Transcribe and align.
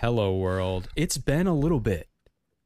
Hello, 0.00 0.34
world. 0.34 0.88
It's 0.96 1.18
been 1.18 1.46
a 1.46 1.54
little 1.54 1.78
bit. 1.78 2.08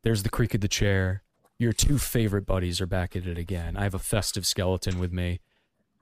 There's 0.04 0.22
the 0.22 0.28
creak 0.28 0.54
of 0.54 0.60
the 0.60 0.68
chair. 0.68 1.24
Your 1.58 1.72
two 1.72 1.98
favorite 1.98 2.46
buddies 2.46 2.80
are 2.80 2.86
back 2.86 3.16
at 3.16 3.26
it 3.26 3.36
again. 3.36 3.76
I 3.76 3.82
have 3.82 3.94
a 3.94 3.98
festive 3.98 4.46
skeleton 4.46 5.00
with 5.00 5.12
me. 5.12 5.40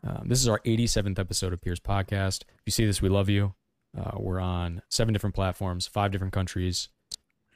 Um, 0.06 0.24
this 0.26 0.42
is 0.42 0.46
our 0.46 0.58
87th 0.66 1.18
episode 1.18 1.54
of 1.54 1.62
Pierce 1.62 1.80
Podcast. 1.80 2.42
If 2.42 2.60
you 2.66 2.71
see 2.71 2.84
this, 2.84 3.00
we 3.00 3.08
love 3.08 3.30
you. 3.30 3.54
Uh, 3.98 4.10
we're 4.18 4.40
on 4.40 4.82
seven 4.90 5.14
different 5.14 5.34
platforms, 5.34 5.87
five 5.87 6.12
different 6.12 6.34
countries, 6.34 6.90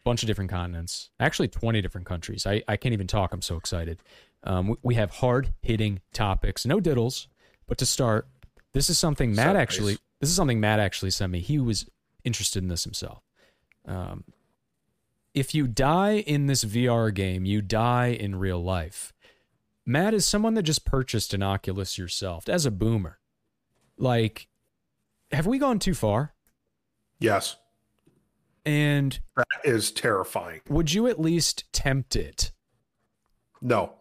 bunch 0.04 0.22
of 0.22 0.26
different 0.26 0.50
continents, 0.50 1.10
actually 1.20 1.48
20 1.48 1.82
different 1.82 2.06
countries. 2.06 2.46
I, 2.46 2.62
I 2.66 2.78
can't 2.78 2.94
even 2.94 3.06
talk. 3.06 3.34
I'm 3.34 3.42
so 3.42 3.56
excited. 3.56 4.00
Um, 4.42 4.68
we, 4.68 4.76
we 4.82 4.94
have 4.94 5.10
hard 5.10 5.52
hitting 5.60 6.00
topics, 6.14 6.64
no 6.64 6.80
diddles. 6.80 7.28
But 7.66 7.76
to 7.76 7.84
start, 7.84 8.26
this 8.72 8.88
is 8.88 8.98
something 8.98 9.34
Matt 9.34 9.54
actually. 9.54 9.98
This 10.22 10.30
is 10.30 10.36
something 10.36 10.60
Matt 10.60 10.80
actually 10.80 11.10
sent 11.10 11.30
me. 11.30 11.40
He 11.40 11.58
was 11.58 11.90
interested 12.24 12.62
in 12.62 12.70
this 12.70 12.84
himself. 12.84 13.25
Um, 13.86 14.24
if 15.34 15.54
you 15.54 15.66
die 15.66 16.18
in 16.18 16.46
this 16.46 16.64
VR 16.64 17.12
game, 17.14 17.44
you 17.44 17.60
die 17.62 18.08
in 18.08 18.36
real 18.36 18.62
life. 18.62 19.12
Matt 19.84 20.14
is 20.14 20.26
someone 20.26 20.54
that 20.54 20.62
just 20.64 20.84
purchased 20.84 21.32
an 21.34 21.42
Oculus 21.42 21.96
yourself 21.98 22.48
as 22.48 22.66
a 22.66 22.70
boomer. 22.70 23.18
Like, 23.96 24.48
have 25.30 25.46
we 25.46 25.58
gone 25.58 25.78
too 25.78 25.94
far? 25.94 26.34
Yes, 27.20 27.56
And 28.64 29.18
that 29.36 29.46
is 29.64 29.90
terrifying. 29.92 30.60
would 30.68 30.92
you 30.92 31.06
at 31.06 31.20
least 31.20 31.72
tempt 31.72 32.16
it? 32.16 32.50
No, 33.62 33.94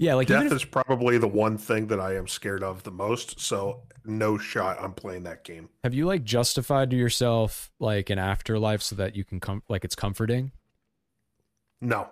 Yeah, 0.00 0.14
like 0.14 0.28
death 0.28 0.46
if, 0.46 0.52
is 0.52 0.64
probably 0.64 1.18
the 1.18 1.28
one 1.28 1.58
thing 1.58 1.88
that 1.88 2.00
I 2.00 2.16
am 2.16 2.26
scared 2.26 2.62
of 2.62 2.84
the 2.84 2.90
most. 2.90 3.38
So 3.38 3.82
no 4.06 4.38
shot. 4.38 4.78
I'm 4.80 4.94
playing 4.94 5.24
that 5.24 5.44
game. 5.44 5.68
have 5.84 5.92
you 5.92 6.06
like 6.06 6.24
justified 6.24 6.88
to 6.90 6.96
yourself 6.96 7.70
like 7.78 8.08
an 8.08 8.18
afterlife 8.18 8.80
so 8.80 8.96
that 8.96 9.14
you 9.14 9.24
can 9.24 9.40
come 9.40 9.62
like 9.68 9.84
it's 9.84 9.94
comforting? 9.94 10.52
No. 11.82 12.08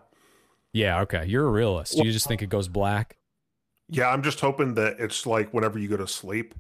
Yeah, 0.75 1.01
okay. 1.01 1.25
You're 1.25 1.47
a 1.47 1.51
realist. 1.51 1.97
You 1.97 2.13
just 2.13 2.29
think 2.29 2.43
it 2.43 2.51
goes 2.51 2.69
black. 2.69 3.17
Yeah, 3.89 4.11
I'm 4.11 4.23
just 4.23 4.41
hoping 4.41 4.75
that 4.75 4.97
it's 5.01 5.25
like 5.25 5.55
whenever 5.55 5.79
you 5.79 5.89
go 5.89 5.97
to 5.97 6.07
sleep 6.07 6.55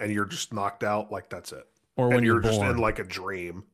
and 0.00 0.10
you're 0.10 0.24
just 0.24 0.54
knocked 0.54 0.82
out, 0.82 1.12
like 1.12 1.28
that's 1.28 1.52
it. 1.52 1.66
Or 1.96 2.06
and 2.06 2.14
when 2.14 2.24
you're, 2.24 2.36
you're, 2.42 2.50
just 2.50 2.62
in 2.62 2.78
like 2.78 2.98
a 2.98 3.04
dream. 3.04 3.64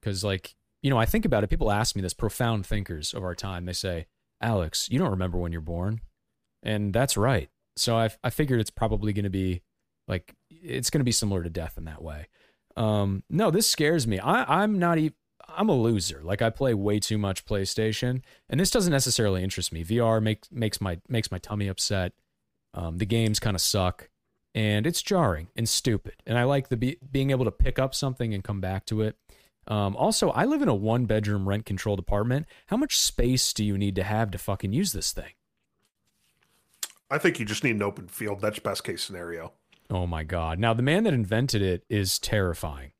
because 0.00 0.24
like 0.24 0.54
you 0.80 0.88
know 0.88 0.96
i 0.96 1.04
think 1.04 1.26
about 1.26 1.44
it 1.44 1.48
people 1.48 1.70
ask 1.70 1.94
me 1.94 2.00
this 2.00 2.14
profound 2.14 2.64
thinkers 2.64 3.12
of 3.12 3.22
our 3.22 3.34
time 3.34 3.66
they 3.66 3.74
say 3.74 4.06
alex 4.42 4.88
you 4.90 4.98
don't 4.98 5.10
remember 5.10 5.38
when 5.38 5.52
you're 5.52 5.60
born. 5.60 6.00
And 6.62 6.92
that's 6.92 7.16
right. 7.16 7.48
So 7.76 7.96
i, 7.96 8.10
I 8.22 8.30
figured 8.30 8.60
it's 8.60 8.70
probably 8.70 9.12
going 9.12 9.24
to 9.24 9.30
be 9.30 9.62
like 10.08 10.34
it's 10.50 10.90
going 10.90 11.00
to 11.00 11.04
be 11.04 11.12
similar 11.12 11.42
to 11.42 11.50
death 11.50 11.76
in 11.76 11.84
that 11.84 12.02
way. 12.02 12.28
Um 12.76 13.22
no 13.30 13.50
this 13.50 13.68
scares 13.68 14.06
me. 14.06 14.18
I 14.18 14.62
i'm 14.62 14.78
not 14.78 14.98
even 14.98 15.14
i'm 15.48 15.68
a 15.68 15.74
loser. 15.74 16.20
Like 16.22 16.42
i 16.42 16.50
play 16.50 16.74
way 16.74 16.98
too 17.00 17.18
much 17.18 17.44
playstation 17.44 18.22
and 18.48 18.60
this 18.60 18.70
doesn't 18.70 18.92
necessarily 18.92 19.42
interest 19.42 19.72
me. 19.72 19.84
Vr 19.84 20.22
makes 20.22 20.50
makes 20.50 20.80
my 20.80 21.00
makes 21.08 21.30
my 21.30 21.38
tummy 21.38 21.68
upset. 21.68 22.12
Um 22.74 22.98
the 22.98 23.06
games 23.06 23.40
kind 23.40 23.54
of 23.54 23.60
suck 23.60 24.08
and 24.54 24.86
it's 24.86 25.02
jarring 25.02 25.48
and 25.56 25.68
stupid 25.68 26.14
and 26.26 26.38
i 26.38 26.44
like 26.44 26.68
the 26.68 26.76
be, 26.76 26.98
being 27.10 27.30
able 27.30 27.44
to 27.44 27.50
pick 27.50 27.78
up 27.78 27.94
something 27.94 28.34
and 28.34 28.44
come 28.44 28.60
back 28.60 28.84
to 28.86 29.00
it 29.00 29.16
um, 29.68 29.94
also, 29.96 30.30
I 30.30 30.44
live 30.44 30.62
in 30.62 30.68
a 30.68 30.74
one 30.74 31.06
bedroom 31.06 31.48
rent 31.48 31.66
controlled 31.66 31.98
apartment. 31.98 32.46
How 32.66 32.76
much 32.76 32.98
space 32.98 33.52
do 33.52 33.64
you 33.64 33.78
need 33.78 33.94
to 33.96 34.02
have 34.02 34.30
to 34.32 34.38
fucking 34.38 34.72
use 34.72 34.92
this 34.92 35.12
thing? 35.12 35.32
I 37.10 37.18
think 37.18 37.38
you 37.38 37.44
just 37.44 37.62
need 37.62 37.76
an 37.76 37.82
open 37.82 38.08
field. 38.08 38.40
That's 38.40 38.58
best 38.58 38.84
case 38.84 39.02
scenario. 39.02 39.52
Oh 39.90 40.06
my 40.06 40.24
God. 40.24 40.58
Now, 40.58 40.72
the 40.72 40.82
man 40.82 41.04
that 41.04 41.12
invented 41.12 41.62
it 41.62 41.84
is 41.88 42.18
terrifying. 42.18 42.92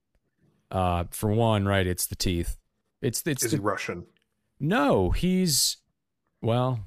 Uh, 0.70 1.04
for 1.10 1.30
one, 1.30 1.66
right, 1.66 1.86
it's 1.86 2.06
the 2.06 2.16
teeth. 2.16 2.58
It's, 3.00 3.22
it's, 3.26 3.44
Is 3.44 3.50
the, 3.50 3.56
he 3.56 3.62
Russian? 3.62 4.04
no, 4.60 5.10
he's, 5.10 5.78
well, 6.40 6.80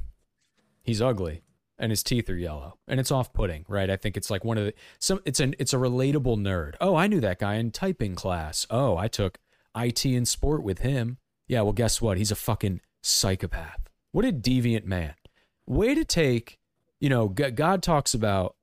he's 0.84 1.02
ugly 1.02 1.42
and 1.78 1.92
his 1.92 2.04
teeth 2.04 2.30
are 2.30 2.38
yellow 2.38 2.78
and 2.88 3.00
it's 3.00 3.12
off 3.12 3.34
putting, 3.34 3.66
right? 3.68 3.90
I 3.90 3.98
think 3.98 4.16
it's 4.16 4.30
like 4.30 4.46
one 4.46 4.58
of 4.58 4.66
the, 4.66 4.74
some, 5.00 5.20
it's 5.26 5.40
an, 5.40 5.56
it's 5.60 5.74
a 5.74 5.78
relatable 5.78 6.38
nerd. 6.38 6.76
Oh, 6.80 6.96
I 6.96 7.08
knew 7.08 7.20
that 7.20 7.40
guy 7.40 7.56
in 7.56 7.72
typing 7.72 8.16
class. 8.16 8.66
Oh, 8.70 8.98
I 8.98 9.08
took 9.08 9.40
IT 9.76 10.06
and 10.06 10.28
sport 10.28 10.64
with 10.64 10.80
him. 10.80 11.18
Yeah, 11.48 11.62
well, 11.62 11.74
guess 11.74 12.02
what? 12.02 12.18
He's 12.18 12.32
a 12.32 12.36
fucking 12.36 12.82
psychopath. 13.04 13.90
What 14.12 14.26
a 14.26 14.32
deviant 14.32 14.86
man. 14.86 15.16
Way 15.68 15.96
to 15.96 16.06
take, 16.06 16.60
you 17.00 17.10
know, 17.10 17.28
God 17.28 17.84
talks 17.84 18.14
about 18.14 18.56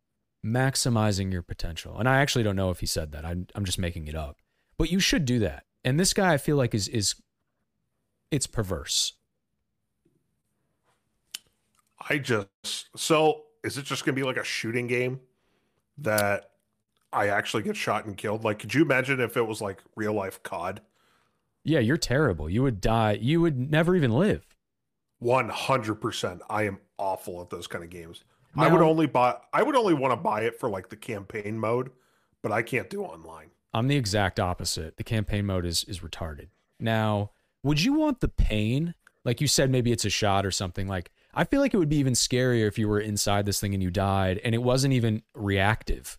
maximizing 0.45 1.33
your 1.33 1.43
potential. 1.43 1.99
And 1.99 2.09
I 2.09 2.21
actually 2.21 2.45
don't 2.45 2.57
know 2.57 2.71
if 2.71 2.81
he 2.81 2.87
said 2.87 3.13
that. 3.13 3.25
I'm, 3.25 3.47
I'm 3.55 3.65
just 3.65 3.79
making 3.79 4.09
it 4.09 4.15
up. 4.15 4.39
But 4.79 4.91
you 4.91 4.99
should 4.99 5.25
do 5.25 5.39
that. 5.41 5.65
And 5.85 5.99
this 5.99 6.13
guy, 6.13 6.33
I 6.33 6.39
feel 6.39 6.57
like, 6.57 6.75
is, 6.75 6.89
is, 6.89 7.15
it's 8.31 8.47
perverse. 8.47 9.15
I 12.09 12.19
just 12.19 12.49
so 12.97 13.43
is 13.63 13.79
it 13.79 13.85
just 13.85 14.05
gonna 14.05 14.17
be 14.17 14.23
like 14.23 14.37
a 14.37 14.45
shooting 14.45 14.87
game 14.87 15.21
that 15.99 16.51
I 17.13 17.29
actually 17.29 17.63
get 17.63 17.77
shot 17.77 18.07
and 18.07 18.17
killed? 18.17 18.45
Like, 18.45 18.59
could 18.59 18.75
you 18.75 18.83
imagine 18.83 19.21
if 19.21 19.37
it 19.37 19.47
was 19.47 19.61
like 19.61 19.83
real 19.95 20.13
life 20.13 20.43
COD? 20.43 20.81
Yeah, 21.65 21.79
you're 21.79 21.97
terrible. 21.97 22.51
You 22.51 22.63
would 22.63 22.81
die. 22.81 23.13
You 23.21 23.41
would 23.41 23.71
never 23.71 23.95
even 23.95 24.13
live. 24.13 24.47
One 25.19 25.49
hundred 25.49 25.97
percent. 25.97 26.43
I 26.51 26.65
am 26.65 26.79
awful 26.99 27.41
at 27.41 27.51
those 27.51 27.67
kind 27.67 27.85
of 27.85 27.91
games. 27.91 28.25
I 28.57 28.69
would 28.69 28.83
only 28.83 29.07
buy. 29.07 29.37
I 29.53 29.63
would 29.63 29.77
only 29.77 29.95
want 29.95 30.13
to 30.13 30.17
buy 30.17 30.43
it 30.43 30.59
for 30.59 30.69
like 30.69 30.89
the 30.89 30.97
campaign 30.97 31.59
mode, 31.59 31.91
but 32.43 32.53
I 32.53 32.63
can't 32.63 32.91
do 32.91 33.03
online. 33.03 33.51
I'm 33.73 33.89
the 33.89 33.97
exact 33.97 34.39
opposite. 34.39 34.97
The 34.97 35.05
campaign 35.05 35.47
mode 35.47 35.65
is 35.65 35.85
is 35.85 36.01
retarded. 36.01 36.49
Now, 36.79 37.31
would 37.63 37.81
you 37.81 37.95
want 37.95 38.21
the 38.21 38.29
pain? 38.29 38.95
Like 39.25 39.41
you 39.41 39.47
said, 39.47 39.71
maybe 39.71 39.93
it's 39.93 40.05
a 40.05 40.11
shot 40.11 40.45
or 40.45 40.51
something. 40.51 40.89
Like 40.89 41.11
I 41.33 41.45
feel 41.45 41.61
like 41.61 41.73
it 41.73 41.79
would 41.79 41.89
be 41.89 41.97
even 41.97 42.13
scarier 42.15 42.67
if 42.67 42.79
you 42.79 42.89
were 42.89 43.01
inside 43.01 43.47
this 43.47 43.61
thing 43.61 43.73
and 43.73 43.83
you 43.83 43.91
died 43.91 44.41
and 44.45 44.55
it 44.55 44.63
wasn't 44.63 44.95
even 44.95 45.23
reactive. 45.35 46.19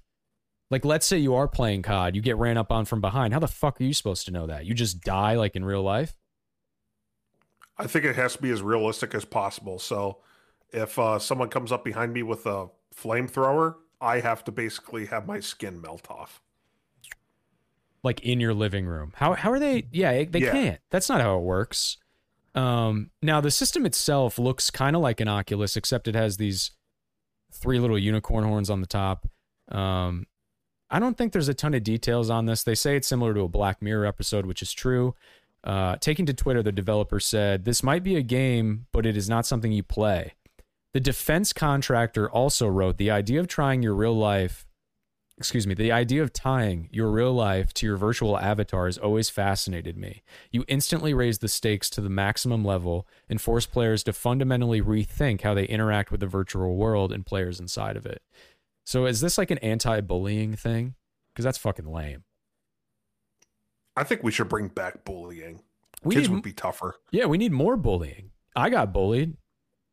Like 0.73 0.85
let's 0.85 1.05
say 1.05 1.19
you 1.19 1.35
are 1.35 1.47
playing 1.47 1.83
COD, 1.83 2.15
you 2.15 2.21
get 2.23 2.35
ran 2.37 2.57
up 2.57 2.71
on 2.71 2.85
from 2.85 2.99
behind. 2.99 3.31
How 3.31 3.39
the 3.39 3.47
fuck 3.47 3.79
are 3.79 3.83
you 3.83 3.93
supposed 3.93 4.25
to 4.25 4.31
know 4.31 4.47
that? 4.47 4.65
You 4.65 4.73
just 4.73 5.01
die 5.01 5.35
like 5.35 5.55
in 5.55 5.63
real 5.63 5.83
life? 5.83 6.15
I 7.77 7.85
think 7.85 8.05
it 8.05 8.15
has 8.15 8.33
to 8.37 8.41
be 8.41 8.49
as 8.49 8.63
realistic 8.63 9.13
as 9.13 9.23
possible. 9.23 9.77
So, 9.77 10.17
if 10.71 10.97
uh, 10.97 11.19
someone 11.19 11.49
comes 11.49 11.71
up 11.71 11.85
behind 11.85 12.11
me 12.11 12.23
with 12.23 12.47
a 12.47 12.69
flamethrower, 12.95 13.75
I 14.01 14.19
have 14.21 14.43
to 14.45 14.51
basically 14.51 15.05
have 15.05 15.27
my 15.27 15.39
skin 15.39 15.79
melt 15.79 16.09
off. 16.09 16.41
like 18.03 18.21
in 18.21 18.39
your 18.39 18.55
living 18.55 18.87
room. 18.87 19.13
How 19.15 19.33
how 19.33 19.51
are 19.51 19.59
they? 19.59 19.87
Yeah, 19.91 20.23
they 20.23 20.39
Yeah. 20.39 20.51
can't. 20.51 20.81
That's 20.89 21.07
not 21.07 21.21
how 21.21 21.37
it 21.37 21.43
works. 21.43 21.97
Um, 22.55 23.11
now 23.21 23.41
the 23.41 23.51
system 23.51 23.85
itself 23.85 24.39
looks 24.39 24.71
kind 24.71 24.95
of 24.95 25.03
like 25.03 25.19
an 25.19 25.27
Oculus, 25.27 25.77
except 25.77 26.07
it 26.07 26.15
has 26.15 26.37
these 26.37 26.71
three 27.51 27.77
little 27.77 27.99
unicorn 27.99 28.43
horns 28.43 28.71
on 28.71 28.81
the 28.81 28.87
top. 28.87 29.27
Um, 29.69 30.25
I 30.93 30.99
don't 30.99 31.17
think 31.17 31.33
there's 31.33 31.49
a 31.49 31.55
ton 31.55 31.73
of 31.73 31.83
details 31.83 32.29
on 32.29 32.45
this. 32.45 32.61
They 32.61 32.75
say 32.75 32.95
it's 32.95 33.07
similar 33.07 33.33
to 33.33 33.41
a 33.41 33.47
Black 33.47 33.81
Mirror 33.81 34.05
episode, 34.05 34.45
which 34.45 34.61
is 34.61 34.71
true. 34.71 35.15
Uh, 35.63 35.95
taking 35.95 36.27
to 36.27 36.35
Twitter, 36.35 36.61
the 36.61 36.71
developer 36.71 37.19
said 37.19 37.65
this 37.65 37.81
might 37.81 38.03
be 38.03 38.15
a 38.15 38.21
game, 38.21 38.85
but 38.91 39.03
it 39.03 39.17
is 39.17 39.27
not 39.27 39.47
something 39.47 39.71
you 39.71 39.81
play. 39.81 40.33
The 40.93 40.99
defense 40.99 41.51
contractor 41.51 42.29
also 42.29 42.67
wrote 42.67 42.97
the 42.97 43.09
idea 43.09 43.39
of 43.39 43.47
trying 43.47 43.81
your 43.81 43.95
real 43.95 44.15
life 44.15 44.67
excuse 45.39 45.65
me, 45.65 45.73
the 45.73 45.91
idea 45.91 46.21
of 46.21 46.31
tying 46.31 46.87
your 46.91 47.09
real 47.09 47.33
life 47.33 47.73
to 47.73 47.87
your 47.87 47.97
virtual 47.97 48.37
avatar 48.37 48.85
has 48.85 48.99
always 48.99 49.31
fascinated 49.31 49.97
me. 49.97 50.21
You 50.51 50.63
instantly 50.67 51.11
raise 51.13 51.39
the 51.39 51.47
stakes 51.47 51.89
to 51.91 52.01
the 52.01 52.09
maximum 52.09 52.63
level 52.63 53.07
and 53.27 53.41
force 53.41 53.65
players 53.65 54.03
to 54.03 54.13
fundamentally 54.13 54.79
rethink 54.79 55.41
how 55.41 55.55
they 55.55 55.65
interact 55.65 56.11
with 56.11 56.19
the 56.19 56.27
virtual 56.27 56.75
world 56.75 57.11
and 57.11 57.25
players 57.25 57.59
inside 57.59 57.97
of 57.97 58.05
it. 58.05 58.21
So 58.85 59.05
is 59.05 59.21
this 59.21 59.37
like 59.37 59.51
an 59.51 59.57
anti-bullying 59.59 60.55
thing? 60.55 60.95
Because 61.33 61.45
that's 61.45 61.57
fucking 61.57 61.85
lame. 61.85 62.23
I 63.95 64.03
think 64.03 64.23
we 64.23 64.31
should 64.31 64.49
bring 64.49 64.67
back 64.67 65.05
bullying. 65.05 65.61
We 66.03 66.15
Kids 66.15 66.27
need, 66.27 66.35
would 66.35 66.43
be 66.43 66.53
tougher. 66.53 66.95
yeah, 67.11 67.25
we 67.25 67.37
need 67.37 67.51
more 67.51 67.77
bullying. 67.77 68.31
I 68.55 68.69
got 68.69 68.91
bullied. 68.91 69.37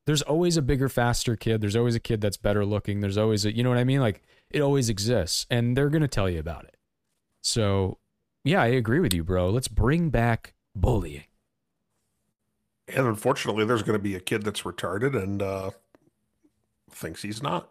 There's 0.07 0.23
always 0.23 0.57
a 0.57 0.63
bigger, 0.63 0.89
faster 0.89 1.37
kid. 1.37 1.61
There's 1.61 1.77
always 1.77 1.95
a 1.95 2.01
kid 2.01 2.21
that's 2.21 2.37
better 2.37 2.65
looking. 2.65 3.01
There's 3.01 3.19
always 3.19 3.45
a, 3.45 3.55
you 3.55 3.63
know 3.63 3.69
what 3.69 3.79
I 3.79 3.85
mean? 3.85 4.01
Like 4.01 4.23
it 4.51 4.61
always 4.61 4.89
exists, 4.89 5.47
and 5.51 5.77
they're 5.77 5.91
gonna 5.91 6.09
tell 6.09 6.29
you 6.29 6.41
about 6.41 6.65
it. 6.65 6.77
So, 7.43 7.99
yeah, 8.45 8.61
I 8.63 8.67
agree 8.69 9.01
with 9.01 9.15
you, 9.15 9.23
bro. 9.23 9.51
Let's 9.51 9.69
bring 9.69 10.11
back 10.11 10.55
bullying. 10.75 11.25
And 12.89 13.07
unfortunately, 13.07 13.65
there's 13.65 13.83
going 13.83 13.99
to 13.99 14.03
be 14.03 14.15
a 14.15 14.21
kid 14.21 14.43
that's 14.43 14.63
retarded 14.63 15.17
and 15.17 15.41
uh, 15.41 15.71
thinks 16.91 17.23
he's 17.23 17.43
not. 17.43 17.71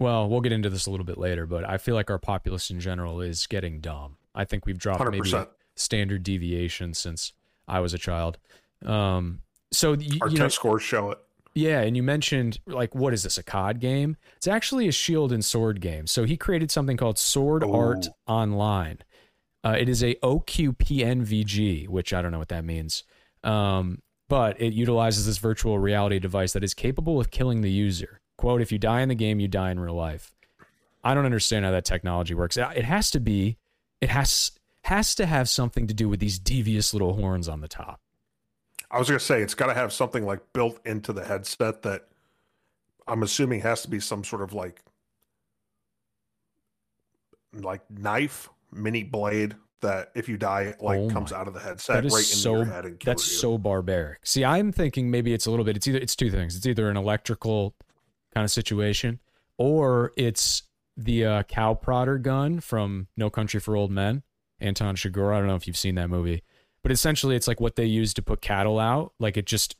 Well, 0.00 0.28
we'll 0.28 0.40
get 0.40 0.50
into 0.52 0.68
this 0.70 0.86
a 0.86 0.90
little 0.90 1.06
bit 1.06 1.18
later, 1.18 1.46
but 1.46 1.68
I 1.68 1.78
feel 1.78 1.94
like 1.94 2.10
our 2.10 2.18
populace 2.18 2.70
in 2.70 2.80
general 2.80 3.20
is 3.20 3.46
getting 3.46 3.80
dumb. 3.80 4.16
I 4.34 4.44
think 4.44 4.66
we've 4.66 4.78
dropped 4.78 5.04
maybe 5.04 5.20
100%. 5.30 5.46
standard 5.76 6.22
deviation 6.24 6.94
since 6.94 7.32
I 7.68 7.78
was 7.80 7.94
a 7.94 7.98
child. 7.98 8.38
Um, 8.84 9.42
so 9.70 9.90
y- 9.92 10.06
Our 10.22 10.28
you 10.28 10.36
test 10.36 10.40
know, 10.40 10.48
scores 10.48 10.82
show 10.82 11.10
it. 11.12 11.18
Yeah, 11.54 11.80
and 11.80 11.96
you 11.96 12.02
mentioned 12.02 12.60
like 12.66 12.94
what 12.94 13.12
is 13.12 13.24
this 13.24 13.36
a 13.36 13.42
COD 13.42 13.78
game? 13.80 14.16
It's 14.36 14.46
actually 14.48 14.88
a 14.88 14.92
shield 14.92 15.32
and 15.32 15.44
sword 15.44 15.80
game. 15.80 16.06
So 16.06 16.24
he 16.24 16.36
created 16.36 16.70
something 16.70 16.96
called 16.96 17.18
Sword 17.18 17.62
Oh. 17.64 17.74
Art 17.74 18.06
Online. 18.26 18.98
Uh, 19.62 19.76
it 19.78 19.88
is 19.88 20.02
a 20.02 20.14
OQPNVG, 20.22 21.88
which 21.88 22.12
I 22.14 22.22
don't 22.22 22.32
know 22.32 22.38
what 22.38 22.48
that 22.48 22.64
means. 22.64 23.04
Um, 23.44 24.00
but 24.28 24.60
it 24.60 24.72
utilizes 24.72 25.26
this 25.26 25.38
virtual 25.38 25.78
reality 25.78 26.18
device 26.18 26.52
that 26.52 26.62
is 26.64 26.72
capable 26.72 27.18
of 27.20 27.30
killing 27.30 27.60
the 27.62 27.70
user. 27.70 28.19
Quote, 28.40 28.62
if 28.62 28.72
you 28.72 28.78
die 28.78 29.02
in 29.02 29.10
the 29.10 29.14
game, 29.14 29.38
you 29.38 29.48
die 29.48 29.70
in 29.70 29.78
real 29.78 29.92
life. 29.92 30.32
I 31.04 31.12
don't 31.12 31.26
understand 31.26 31.66
how 31.66 31.72
that 31.72 31.84
technology 31.84 32.32
works. 32.32 32.56
It 32.56 32.84
has 32.86 33.10
to 33.10 33.20
be, 33.20 33.58
it 34.00 34.08
has 34.08 34.52
has 34.84 35.14
to 35.16 35.26
have 35.26 35.46
something 35.46 35.86
to 35.86 35.92
do 35.92 36.08
with 36.08 36.20
these 36.20 36.38
devious 36.38 36.94
little 36.94 37.12
horns 37.12 37.50
on 37.50 37.60
the 37.60 37.68
top. 37.68 38.00
I 38.90 38.98
was 38.98 39.08
gonna 39.08 39.20
say 39.20 39.42
it's 39.42 39.52
got 39.52 39.66
to 39.66 39.74
have 39.74 39.92
something 39.92 40.24
like 40.24 40.40
built 40.54 40.80
into 40.86 41.12
the 41.12 41.22
headset 41.22 41.82
that 41.82 42.08
I'm 43.06 43.22
assuming 43.22 43.60
has 43.60 43.82
to 43.82 43.90
be 43.90 44.00
some 44.00 44.24
sort 44.24 44.40
of 44.40 44.54
like 44.54 44.80
like 47.52 47.82
knife, 47.90 48.48
mini 48.72 49.02
blade 49.02 49.54
that 49.82 50.12
if 50.14 50.30
you 50.30 50.38
die, 50.38 50.62
it 50.62 50.80
like 50.80 50.98
Oh 50.98 51.10
comes 51.10 51.30
out 51.30 51.46
of 51.46 51.52
the 51.52 51.60
headset 51.60 51.96
That 51.96 52.06
is 52.06 52.14
right 52.14 52.20
into 52.20 52.36
so 52.36 52.56
your 52.56 52.64
head 52.64 52.86
and 52.86 52.98
kills 52.98 53.04
that's 53.20 53.30
you. 53.30 53.36
so 53.36 53.58
barbaric. 53.58 54.20
See, 54.24 54.46
I'm 54.46 54.72
thinking 54.72 55.10
maybe 55.10 55.34
it's 55.34 55.44
a 55.44 55.50
little 55.50 55.66
bit. 55.66 55.76
It's 55.76 55.86
either 55.86 55.98
it's 55.98 56.16
two 56.16 56.30
things. 56.30 56.56
It's 56.56 56.64
either 56.64 56.88
an 56.88 56.96
electrical 56.96 57.74
kind 58.34 58.44
of 58.44 58.50
situation, 58.50 59.20
or 59.58 60.12
it's 60.16 60.62
the 60.96 61.24
uh, 61.24 61.42
cow 61.44 61.74
prodder 61.74 62.20
gun 62.20 62.60
from 62.60 63.08
No 63.16 63.30
Country 63.30 63.60
for 63.60 63.76
Old 63.76 63.90
Men, 63.90 64.22
Anton 64.60 64.96
Chigurh. 64.96 65.34
I 65.34 65.38
don't 65.38 65.46
know 65.48 65.54
if 65.56 65.66
you've 65.66 65.76
seen 65.76 65.94
that 65.96 66.10
movie, 66.10 66.42
but 66.82 66.92
essentially 66.92 67.36
it's 67.36 67.48
like 67.48 67.60
what 67.60 67.76
they 67.76 67.86
use 67.86 68.12
to 68.14 68.22
put 68.22 68.40
cattle 68.40 68.78
out. 68.78 69.12
Like 69.18 69.36
it 69.36 69.46
just 69.46 69.76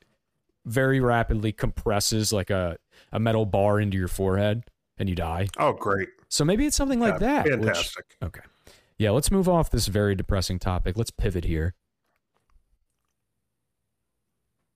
very 0.67 1.01
rapidly 1.01 1.53
compresses 1.53 2.33
like 2.33 2.51
a 2.51 2.77
a 3.13 3.19
metal 3.19 3.47
bar 3.47 3.81
into 3.81 3.97
your 3.97 4.09
forehead 4.09 4.65
and 4.99 5.09
you 5.09 5.15
die. 5.15 5.49
Oh, 5.59 5.73
great! 5.73 6.09
So 6.29 6.45
maybe 6.45 6.67
it's 6.67 6.77
something 6.77 7.01
like 7.01 7.15
Yeah, 7.21 7.43
that. 7.43 7.45
which- 7.47 7.67
Fantastic. 7.67 8.05
Okay. 8.23 8.41
Yeah, 8.99 9.11
let's 9.13 9.31
move 9.31 9.49
off 9.49 9.71
this 9.71 9.87
very 9.87 10.15
depressing 10.15 10.59
topic. 10.59 10.99
Let's 10.99 11.11
pivot 11.11 11.45
here. 11.47 11.75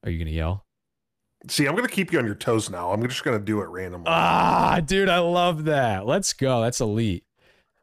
Are 0.03 0.11
you 0.11 0.19
going 0.19 0.29
to 0.29 0.33
yell? 0.35 0.64
See, 1.49 1.67
I'm 1.67 1.75
gonna 1.75 1.89
keep 1.89 2.13
you 2.13 2.19
on 2.19 2.27
your 2.27 2.35
toes 2.35 2.71
now. 2.71 2.91
I'm 2.91 3.07
just 3.07 3.23
gonna 3.23 3.39
do 3.39 3.61
it 3.61 3.69
randomly. 3.69 4.07
Ah, 4.09 4.81
dude, 4.85 5.09
I 5.09 5.19
love 5.19 5.65
that. 5.65 6.07
Let's 6.07 6.33
go. 6.33 6.63
That's 6.63 6.81
elite. 6.81 7.25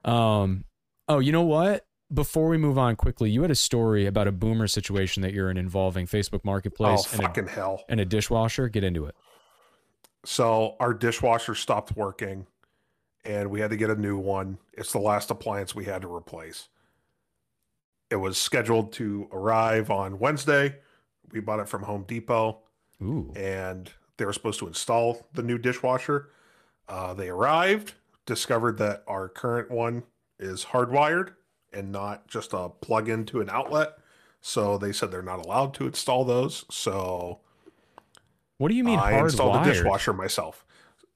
Um, 0.03 0.65
oh, 1.07 1.19
you 1.19 1.31
know 1.31 1.43
what? 1.43 1.85
Before 2.11 2.49
we 2.49 2.57
move 2.57 2.77
on 2.77 2.95
quickly, 2.95 3.29
you 3.29 3.41
had 3.43 3.51
a 3.51 3.55
story 3.55 4.05
about 4.05 4.27
a 4.27 4.31
boomer 4.31 4.67
situation 4.67 5.21
that 5.21 5.33
you're 5.33 5.49
in 5.49 5.57
involving 5.57 6.07
Facebook 6.07 6.41
oh, 6.43 6.45
Marketplace 6.45 7.11
and, 7.13 7.21
a, 7.21 7.27
fucking 7.27 7.47
hell! 7.47 7.83
and 7.87 7.99
a 7.99 8.05
dishwasher. 8.05 8.67
Get 8.67 8.83
into 8.83 9.05
it. 9.05 9.15
So 10.25 10.75
our 10.79 10.93
dishwasher 10.93 11.55
stopped 11.55 11.95
working, 11.95 12.47
and 13.23 13.49
we 13.49 13.59
had 13.59 13.69
to 13.69 13.77
get 13.77 13.89
a 13.89 13.95
new 13.95 14.17
one. 14.17 14.57
It's 14.73 14.91
the 14.91 14.99
last 14.99 15.29
appliance 15.29 15.75
we 15.75 15.85
had 15.85 16.01
to 16.01 16.13
replace. 16.13 16.67
It 18.09 18.17
was 18.17 18.37
scheduled 18.37 18.91
to 18.93 19.29
arrive 19.31 19.89
on 19.89 20.19
Wednesday. 20.19 20.75
We 21.31 21.39
bought 21.39 21.59
it 21.59 21.69
from 21.69 21.83
Home 21.83 22.03
Depot. 22.07 22.59
Ooh. 23.01 23.31
and 23.35 23.91
they 24.17 24.25
were 24.25 24.33
supposed 24.33 24.59
to 24.59 24.67
install 24.67 25.27
the 25.33 25.41
new 25.43 25.57
dishwasher. 25.57 26.29
Uh, 26.87 27.13
they 27.13 27.29
arrived, 27.29 27.93
discovered 28.25 28.77
that 28.77 29.03
our 29.07 29.27
current 29.29 29.71
one 29.71 30.03
is 30.39 30.65
hardwired 30.65 31.33
and 31.73 31.91
not 31.91 32.27
just 32.27 32.53
a 32.53 32.69
plug 32.69 33.09
into 33.09 33.41
an 33.41 33.49
outlet. 33.49 33.97
So 34.41 34.77
they 34.77 34.91
said 34.91 35.11
they're 35.11 35.21
not 35.21 35.43
allowed 35.45 35.73
to 35.75 35.85
install 35.87 36.25
those. 36.25 36.65
So 36.69 37.39
What 38.57 38.69
do 38.69 38.75
you 38.75 38.83
mean 38.83 38.99
I 38.99 39.17
installed 39.19 39.55
the 39.55 39.59
hardwired? 39.59 39.73
dishwasher 39.73 40.13
myself. 40.13 40.65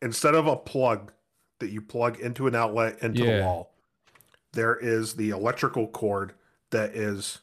Instead 0.01 0.33
of 0.35 0.47
a 0.47 0.55
plug 0.55 1.11
that 1.59 1.69
you 1.69 1.81
plug 1.81 2.19
into 2.19 2.47
an 2.47 2.55
outlet 2.55 2.97
into 3.01 3.23
Yeah. 3.23 3.37
the 3.37 3.43
wall, 3.43 3.73
there 4.53 4.75
is 4.75 5.15
the 5.15 5.29
electrical 5.31 5.87
cord 5.87 6.33
that 6.69 6.95
is 6.95 7.39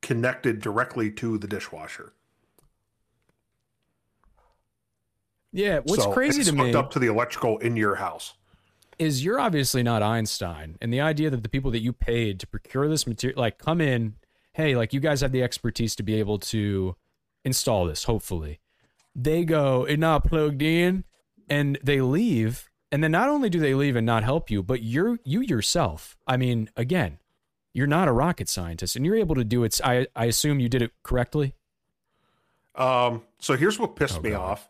connected 0.00 0.60
directly 0.60 1.10
to 1.12 1.38
the 1.38 1.46
dishwasher. 1.48 2.12
Yeah, 5.52 5.80
what's 5.84 6.02
So 6.02 6.12
crazy 6.12 6.42
to 6.44 6.52
me 6.52 6.72
up 6.74 6.90
to 6.92 6.98
the 6.98 7.08
electrical 7.08 7.58
in 7.58 7.76
your 7.76 7.96
house. 7.96 8.34
is 8.98 9.24
you're 9.24 9.40
obviously 9.40 9.82
not 9.82 10.02
Einstein, 10.02 10.76
and 10.80 10.92
the 10.92 11.00
idea 11.00 11.28
that 11.30 11.42
the 11.42 11.48
people 11.48 11.70
that 11.72 11.80
you 11.80 11.92
paid 11.92 12.38
to 12.40 12.46
procure 12.46 12.88
this 12.88 13.06
material, 13.06 13.40
like, 13.40 13.58
come 13.58 13.80
in, 13.80 14.14
hey, 14.54 14.76
like, 14.76 14.92
you 14.92 15.00
guys 15.00 15.20
have 15.22 15.32
the 15.32 15.42
expertise 15.42 15.94
to 15.96 16.02
be 16.02 16.14
able 16.14 16.38
to 16.38 16.94
install 17.44 17.84
this. 17.86 18.04
Hopefully, 18.04 18.60
they 19.14 19.44
go, 19.44 19.84
it's 19.84 19.98
not 20.00 20.24
plugged 20.24 20.62
in, 20.62 21.04
and 21.50 21.78
they 21.82 22.00
leave, 22.00 22.70
and 22.90 23.02
then 23.02 23.10
not 23.10 23.28
only 23.28 23.50
do 23.50 23.58
they 23.58 23.74
leave 23.74 23.96
and 23.96 24.06
not 24.06 24.22
help 24.24 24.50
you, 24.50 24.62
but 24.62 24.82
you're 24.82 25.18
you 25.24 25.40
yourself. 25.40 26.16
I 26.26 26.36
mean, 26.36 26.70
again, 26.76 27.18
you're 27.74 27.86
not 27.86 28.08
a 28.08 28.12
rocket 28.12 28.48
scientist, 28.48 28.94
and 28.96 29.04
you're 29.04 29.16
able 29.16 29.34
to 29.34 29.44
do 29.44 29.64
it. 29.64 29.80
I 29.84 30.06
I 30.16 30.26
assume 30.26 30.60
you 30.60 30.68
did 30.68 30.80
it 30.82 30.92
correctly. 31.02 31.54
Um, 32.74 33.22
so 33.38 33.56
here's 33.56 33.78
what 33.78 33.96
pissed 33.96 34.18
Oh, 34.18 34.22
me 34.22 34.30
God. 34.30 34.40
off. 34.40 34.68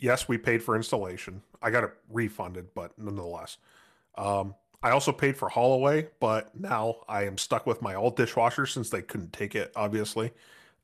Yes, 0.00 0.28
we 0.28 0.38
paid 0.38 0.62
for 0.62 0.76
installation. 0.76 1.42
I 1.62 1.70
got 1.70 1.84
it 1.84 1.90
refunded, 2.10 2.68
but 2.74 2.96
nonetheless. 2.98 3.58
Um, 4.16 4.54
I 4.82 4.90
also 4.90 5.10
paid 5.12 5.36
for 5.36 5.48
haul 5.48 5.74
away, 5.74 6.08
but 6.20 6.54
now 6.58 6.98
I 7.08 7.24
am 7.24 7.36
stuck 7.36 7.66
with 7.66 7.82
my 7.82 7.94
old 7.94 8.16
dishwasher 8.16 8.66
since 8.66 8.90
they 8.90 9.02
couldn't 9.02 9.32
take 9.32 9.54
it, 9.56 9.72
obviously. 9.74 10.32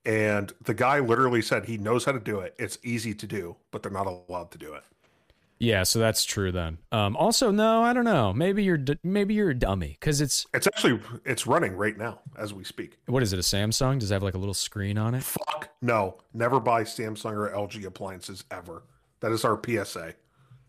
And 0.05 0.53
the 0.63 0.75
guy 0.75 0.99
literally 0.99 1.43
said 1.43 1.65
he 1.65 1.79
knows 1.79 2.05
how 2.05 2.13
to 2.13 2.21
do 2.21 2.41
it. 2.41 2.55
It's 2.59 2.79
easy 2.83 3.15
to 3.15 3.27
do, 3.27 3.57
but 3.71 3.83
they're 3.83 3.93
not 3.93 4.07
allowed 4.07 4.51
to 4.51 4.59
do 4.59 4.75
it. 4.75 4.83
Yeah, 5.61 5.85
so 5.85 6.01
that's 6.01 6.25
true 6.25 6.51
then. 6.51 6.79
Um, 6.91 7.17
also, 7.17 7.51
no, 7.53 7.83
I 7.83 7.93
don't 7.93 8.05
know. 8.05 8.33
Maybe 8.33 8.65
you're 8.65 8.85
maybe 9.05 9.35
you're 9.35 9.51
a 9.51 9.55
dummy 9.59 9.97
because 9.99 10.21
it's 10.21 10.47
It's 10.53 10.67
actually 10.67 11.01
it's 11.25 11.47
running 11.47 11.77
right 11.77 11.97
now 11.97 12.21
as 12.37 12.53
we 12.53 12.65
speak. 12.65 12.99
what 13.07 13.23
is 13.23 13.33
it? 13.33 13.39
A 13.39 13.43
Samsung? 13.43 14.01
Does 14.01 14.11
it 14.11 14.15
have 14.15 14.23
like 14.25 14.35
a 14.35 14.39
little 14.39 14.53
screen 14.53 14.99
on 14.99 15.15
it? 15.15 15.23
Fuck 15.23 15.71
no, 15.81 16.17
never 16.35 16.59
buy 16.59 16.83
Samsung 16.83 17.33
or 17.35 17.51
LG 17.51 17.85
appliances 17.85 18.45
ever. 18.51 18.83
That 19.25 19.33
is 19.33 19.43
our 19.43 19.59
PSA. 19.65 20.13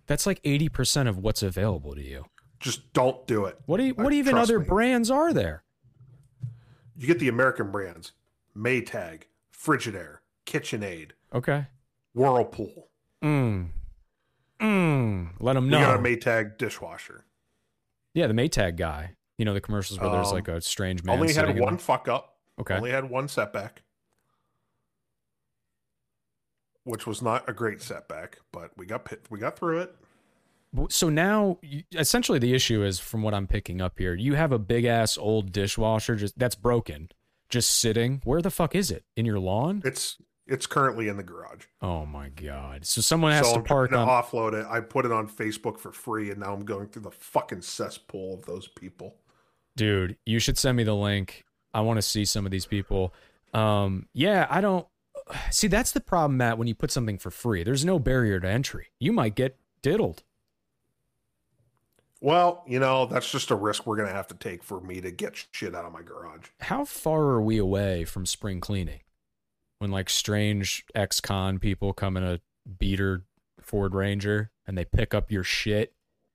That's 0.08 0.26
like 0.26 0.40
eighty 0.46 0.70
percent 0.70 1.10
of 1.10 1.18
what's 1.18 1.44
available 1.44 1.94
to 1.94 2.02
you. 2.02 2.24
Just 2.62 2.94
don't 2.94 3.28
do 3.28 3.44
it. 3.46 3.58
What 3.66 3.78
do 3.78 3.84
you, 3.84 3.94
what 3.96 4.14
even 4.14 4.38
other 4.38 4.60
me. 4.62 4.66
brands 4.66 5.12
are 5.12 5.34
there? 5.34 5.64
You 6.98 7.06
get 7.06 7.20
the 7.20 7.28
American 7.28 7.70
brands: 7.70 8.14
Maytag, 8.56 9.24
Frigidaire, 9.54 10.20
KitchenAid, 10.46 11.10
Okay. 11.34 11.66
Whirlpool. 12.14 12.88
Mm. 13.22 13.72
Mm. 14.62 15.30
Let 15.42 15.54
them 15.54 15.70
know. 15.70 15.80
You 15.80 15.86
got 15.86 15.96
a 15.98 16.02
Maytag 16.02 16.58
dishwasher. 16.58 17.26
yeah, 18.14 18.28
the 18.28 18.34
Maytag 18.34 18.78
guy. 18.78 19.16
You 19.38 19.44
know 19.44 19.54
the 19.54 19.60
commercials 19.60 20.00
where 20.00 20.10
there's 20.12 20.30
Um, 20.30 20.34
like 20.36 20.48
a 20.48 20.62
strange 20.62 21.04
man. 21.04 21.20
Only 21.20 21.34
had 21.34 21.60
one 21.60 21.78
fuck 21.78 22.08
up. 22.08 22.38
Okay. 22.62 22.76
Only 22.76 22.92
had 22.92 23.10
one 23.10 23.28
setback, 23.28 23.82
which 26.86 27.06
was 27.06 27.22
not 27.22 27.48
a 27.50 27.54
great 27.54 27.82
setback, 27.82 28.40
but 28.52 28.72
we 28.78 28.86
got 28.86 29.06
pit- 29.06 29.26
we 29.30 29.40
got 29.40 29.60
through 29.60 29.80
it. 29.80 29.96
So 30.90 31.10
now, 31.10 31.58
you, 31.62 31.84
essentially, 31.94 32.40
the 32.40 32.54
issue 32.54 32.84
is, 32.84 33.00
from 33.00 33.22
what 33.22 33.34
I'm 33.34 33.48
picking 33.48 33.82
up 33.82 33.98
here, 33.98 34.14
you 34.14 34.34
have 34.36 34.52
a 34.52 34.60
big 34.60 34.86
ass 34.86 35.18
old 35.18 35.52
dishwasher 35.52 36.16
just 36.16 36.38
that's 36.38 36.56
broken, 36.56 37.10
just 37.50 37.70
sitting. 37.72 38.22
Where 38.24 38.42
the 38.42 38.52
fuck 38.52 38.76
is 38.76 38.92
it? 38.92 39.04
In 39.16 39.26
your 39.26 39.40
lawn? 39.40 39.82
It's 39.84 40.18
it's 40.48 40.68
currently 40.68 41.08
in 41.08 41.18
the 41.18 41.24
garage. 41.24 41.66
Oh 41.82 42.06
my 42.06 42.30
god! 42.30 42.86
So 42.86 43.02
someone 43.02 43.32
has 43.32 43.50
so 43.50 43.56
to 43.58 43.62
park 43.62 43.94
on. 43.94 44.08
offload 44.08 44.54
it. 44.54 44.68
I 44.70 44.80
put 44.80 45.06
it 45.06 45.12
on 45.12 45.28
Facebook 45.28 45.80
for 45.80 45.92
free, 45.92 46.30
and 46.30 46.40
now 46.40 46.54
I'm 46.54 46.66
going 46.66 46.88
through 46.88 47.04
the 47.04 47.12
fucking 47.12 47.62
cesspool 47.62 48.36
of 48.36 48.46
those 48.46 48.68
people. 48.68 49.16
Dude, 49.76 50.18
you 50.26 50.40
should 50.40 50.58
send 50.58 50.78
me 50.78 50.84
the 50.84 50.96
link. 50.96 51.46
I 51.74 51.82
want 51.82 51.98
to 51.98 52.02
see 52.02 52.26
some 52.26 52.46
of 52.46 52.52
these 52.52 52.66
people. 52.66 53.14
Um, 53.54 54.08
yeah, 54.14 54.48
I 54.50 54.62
don't 54.62 54.88
see 55.52 55.68
that's 55.68 55.92
the 55.92 56.02
problem, 56.02 56.38
Matt. 56.38 56.58
When 56.58 56.68
you 56.68 56.76
put 56.76 56.92
something 56.92 57.18
for 57.18 57.32
free, 57.32 57.64
there's 57.64 57.86
no 57.86 58.00
barrier 58.00 58.40
to 58.40 58.48
entry. 58.48 58.88
You 59.00 59.12
might 59.12 59.36
get 59.36 59.58
diddled. 59.82 60.24
Well, 62.22 62.64
you 62.66 62.80
know 62.80 63.06
that's 63.06 63.30
just 63.30 63.52
a 63.52 63.56
risk 63.56 63.86
we're 63.86 63.98
gonna 63.98 64.10
have 64.10 64.28
to 64.30 64.36
take 64.36 64.64
for 64.64 64.82
me 64.82 65.02
to 65.02 65.12
get 65.12 65.46
shit 65.52 65.76
out 65.76 65.86
of 65.86 65.94
my 65.94 66.02
garage. 66.02 66.48
How 66.62 66.86
far 66.86 67.22
are 67.22 67.42
we 67.42 67.58
away 67.58 68.06
from 68.06 68.26
spring 68.26 68.60
cleaning? 68.60 69.02
When 69.80 69.92
like 69.92 70.10
strange 70.10 70.86
ex-con 70.96 71.60
people 71.60 71.94
come 71.94 72.18
in 72.18 72.24
a 72.24 72.40
beater 72.80 73.26
Ford 73.62 73.94
Ranger 73.94 74.52
and 74.66 74.78
they 74.78 74.86
pick 74.86 75.14
up 75.14 75.32
your 75.32 75.44
shit, 75.44 75.94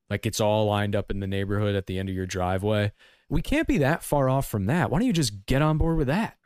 like 0.09 0.27
it's 0.27 0.41
all 0.41 0.67
lined 0.67 0.95
up 0.95 1.11
in 1.11 1.21
the 1.21 1.27
neighborhood 1.27 1.75
at 1.75 1.87
the 1.87 1.99
end 1.99 2.09
of 2.09 2.15
your 2.15 2.27
driveway. 2.27 2.93
We 3.29 3.43
can't 3.43 3.67
be 3.67 3.79
that 3.79 4.03
far 4.03 4.29
off 4.29 4.49
from 4.49 4.67
that. 4.67 4.91
Why 4.91 4.99
don't 4.99 5.07
you 5.07 5.13
just 5.13 5.47
get 5.47 5.63
on 5.63 5.79
board 5.79 5.97
with 5.97 6.09
that? 6.09 6.37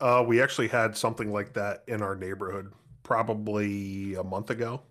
Uh, 0.00 0.24
we 0.26 0.42
actually 0.42 0.68
had 0.68 0.96
something 0.96 1.32
like 1.32 1.52
that 1.54 1.82
in 1.86 2.02
our 2.02 2.14
neighborhood 2.14 2.72
probably 3.02 4.14
a 4.14 4.22
month 4.22 4.50
ago. 4.50 4.82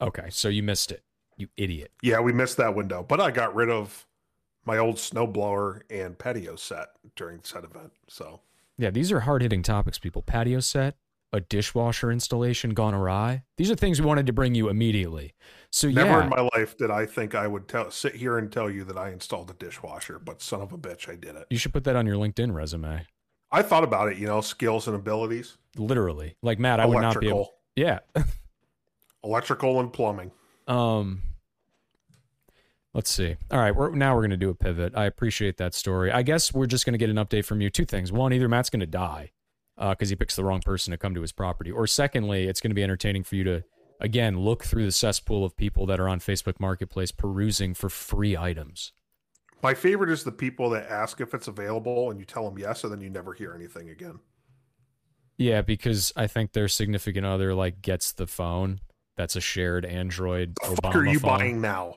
Okay, 0.00 0.26
so 0.28 0.48
you 0.48 0.62
missed 0.62 0.92
it, 0.92 1.02
you 1.36 1.48
idiot. 1.56 1.90
Yeah, 2.02 2.20
we 2.20 2.32
missed 2.32 2.58
that 2.58 2.74
window, 2.74 3.02
but 3.02 3.20
I 3.20 3.30
got 3.30 3.54
rid 3.54 3.70
of 3.70 4.06
my 4.66 4.78
old 4.78 4.96
snowblower 4.96 5.82
and 5.88 6.18
patio 6.18 6.56
set 6.56 6.88
during 7.14 7.40
said 7.42 7.64
event. 7.64 7.92
So 8.08 8.40
Yeah, 8.76 8.90
these 8.90 9.10
are 9.12 9.20
hard 9.20 9.42
hitting 9.42 9.62
topics, 9.62 9.98
people. 9.98 10.20
Patio 10.22 10.60
set, 10.60 10.96
a 11.32 11.40
dishwasher 11.40 12.10
installation 12.10 12.70
gone 12.70 12.94
awry. 12.94 13.44
These 13.56 13.70
are 13.70 13.76
things 13.76 14.00
we 14.00 14.06
wanted 14.06 14.26
to 14.26 14.32
bring 14.32 14.54
you 14.54 14.68
immediately. 14.68 15.34
So 15.76 15.90
Never 15.90 16.08
yeah, 16.08 16.24
in 16.24 16.30
my 16.30 16.48
life 16.54 16.78
did 16.78 16.90
I 16.90 17.04
think 17.04 17.34
I 17.34 17.46
would 17.46 17.68
tell 17.68 17.90
sit 17.90 18.14
here 18.14 18.38
and 18.38 18.50
tell 18.50 18.70
you 18.70 18.82
that 18.84 18.96
I 18.96 19.10
installed 19.10 19.50
a 19.50 19.52
dishwasher, 19.52 20.18
but 20.18 20.40
son 20.40 20.62
of 20.62 20.72
a 20.72 20.78
bitch, 20.78 21.06
I 21.06 21.16
did 21.16 21.36
it. 21.36 21.48
you 21.50 21.58
should 21.58 21.74
put 21.74 21.84
that 21.84 21.96
on 21.96 22.06
your 22.06 22.16
LinkedIn 22.16 22.54
resume. 22.54 23.04
I 23.52 23.60
thought 23.60 23.84
about 23.84 24.10
it, 24.10 24.16
you 24.16 24.26
know, 24.26 24.40
skills 24.40 24.86
and 24.86 24.96
abilities. 24.96 25.58
Literally, 25.76 26.34
like 26.40 26.58
Matt, 26.58 26.80
I 26.80 26.86
would 26.86 27.02
not 27.02 27.20
be 27.20 27.28
able. 27.28 27.52
Yeah. 27.74 27.98
electrical 29.22 29.78
and 29.80 29.92
plumbing. 29.92 30.30
Um. 30.66 31.20
Let's 32.94 33.10
see. 33.10 33.36
All 33.50 33.58
right, 33.58 33.76
we're 33.76 33.90
now 33.90 34.14
we're 34.14 34.22
gonna 34.22 34.38
do 34.38 34.48
a 34.48 34.54
pivot. 34.54 34.94
I 34.96 35.04
appreciate 35.04 35.58
that 35.58 35.74
story. 35.74 36.10
I 36.10 36.22
guess 36.22 36.54
we're 36.54 36.64
just 36.64 36.86
gonna 36.86 36.96
get 36.96 37.10
an 37.10 37.16
update 37.16 37.44
from 37.44 37.60
you. 37.60 37.68
Two 37.68 37.84
things. 37.84 38.10
One, 38.10 38.32
either 38.32 38.48
Matt's 38.48 38.70
gonna 38.70 38.86
die 38.86 39.32
because 39.78 40.08
he 40.08 40.16
picks 40.16 40.36
the 40.36 40.44
wrong 40.44 40.62
person 40.62 40.92
to 40.92 40.96
come 40.96 41.14
to 41.14 41.20
his 41.20 41.32
property, 41.32 41.70
or 41.70 41.86
secondly, 41.86 42.44
it's 42.44 42.62
gonna 42.62 42.74
be 42.74 42.82
entertaining 42.82 43.24
for 43.24 43.36
you 43.36 43.44
to 43.44 43.64
again 44.00 44.40
look 44.40 44.64
through 44.64 44.86
the 44.86 44.92
cesspool 44.92 45.44
of 45.44 45.56
people 45.56 45.86
that 45.86 46.00
are 46.00 46.08
on 46.08 46.20
Facebook 46.20 46.60
Marketplace 46.60 47.12
perusing 47.12 47.74
for 47.74 47.88
free 47.88 48.36
items. 48.36 48.92
My 49.62 49.74
favorite 49.74 50.10
is 50.10 50.24
the 50.24 50.32
people 50.32 50.70
that 50.70 50.90
ask 50.90 51.20
if 51.20 51.34
it's 51.34 51.48
available 51.48 52.10
and 52.10 52.20
you 52.20 52.26
tell 52.26 52.48
them 52.48 52.58
yes, 52.58 52.84
and 52.84 52.92
then 52.92 53.00
you 53.00 53.10
never 53.10 53.32
hear 53.32 53.54
anything 53.54 53.88
again. 53.88 54.20
Yeah, 55.38 55.62
because 55.62 56.12
I 56.16 56.26
think 56.26 56.52
their 56.52 56.68
significant 56.68 57.26
other 57.26 57.54
like 57.54 57.82
gets 57.82 58.12
the 58.12 58.26
phone. 58.26 58.80
That's 59.16 59.36
a 59.36 59.40
shared 59.40 59.84
Android. 59.84 60.56
The 60.56 60.68
Obama 60.68 60.82
fuck 60.82 60.96
are 60.96 61.06
you 61.06 61.18
phone. 61.18 61.38
buying 61.38 61.60
now? 61.60 61.96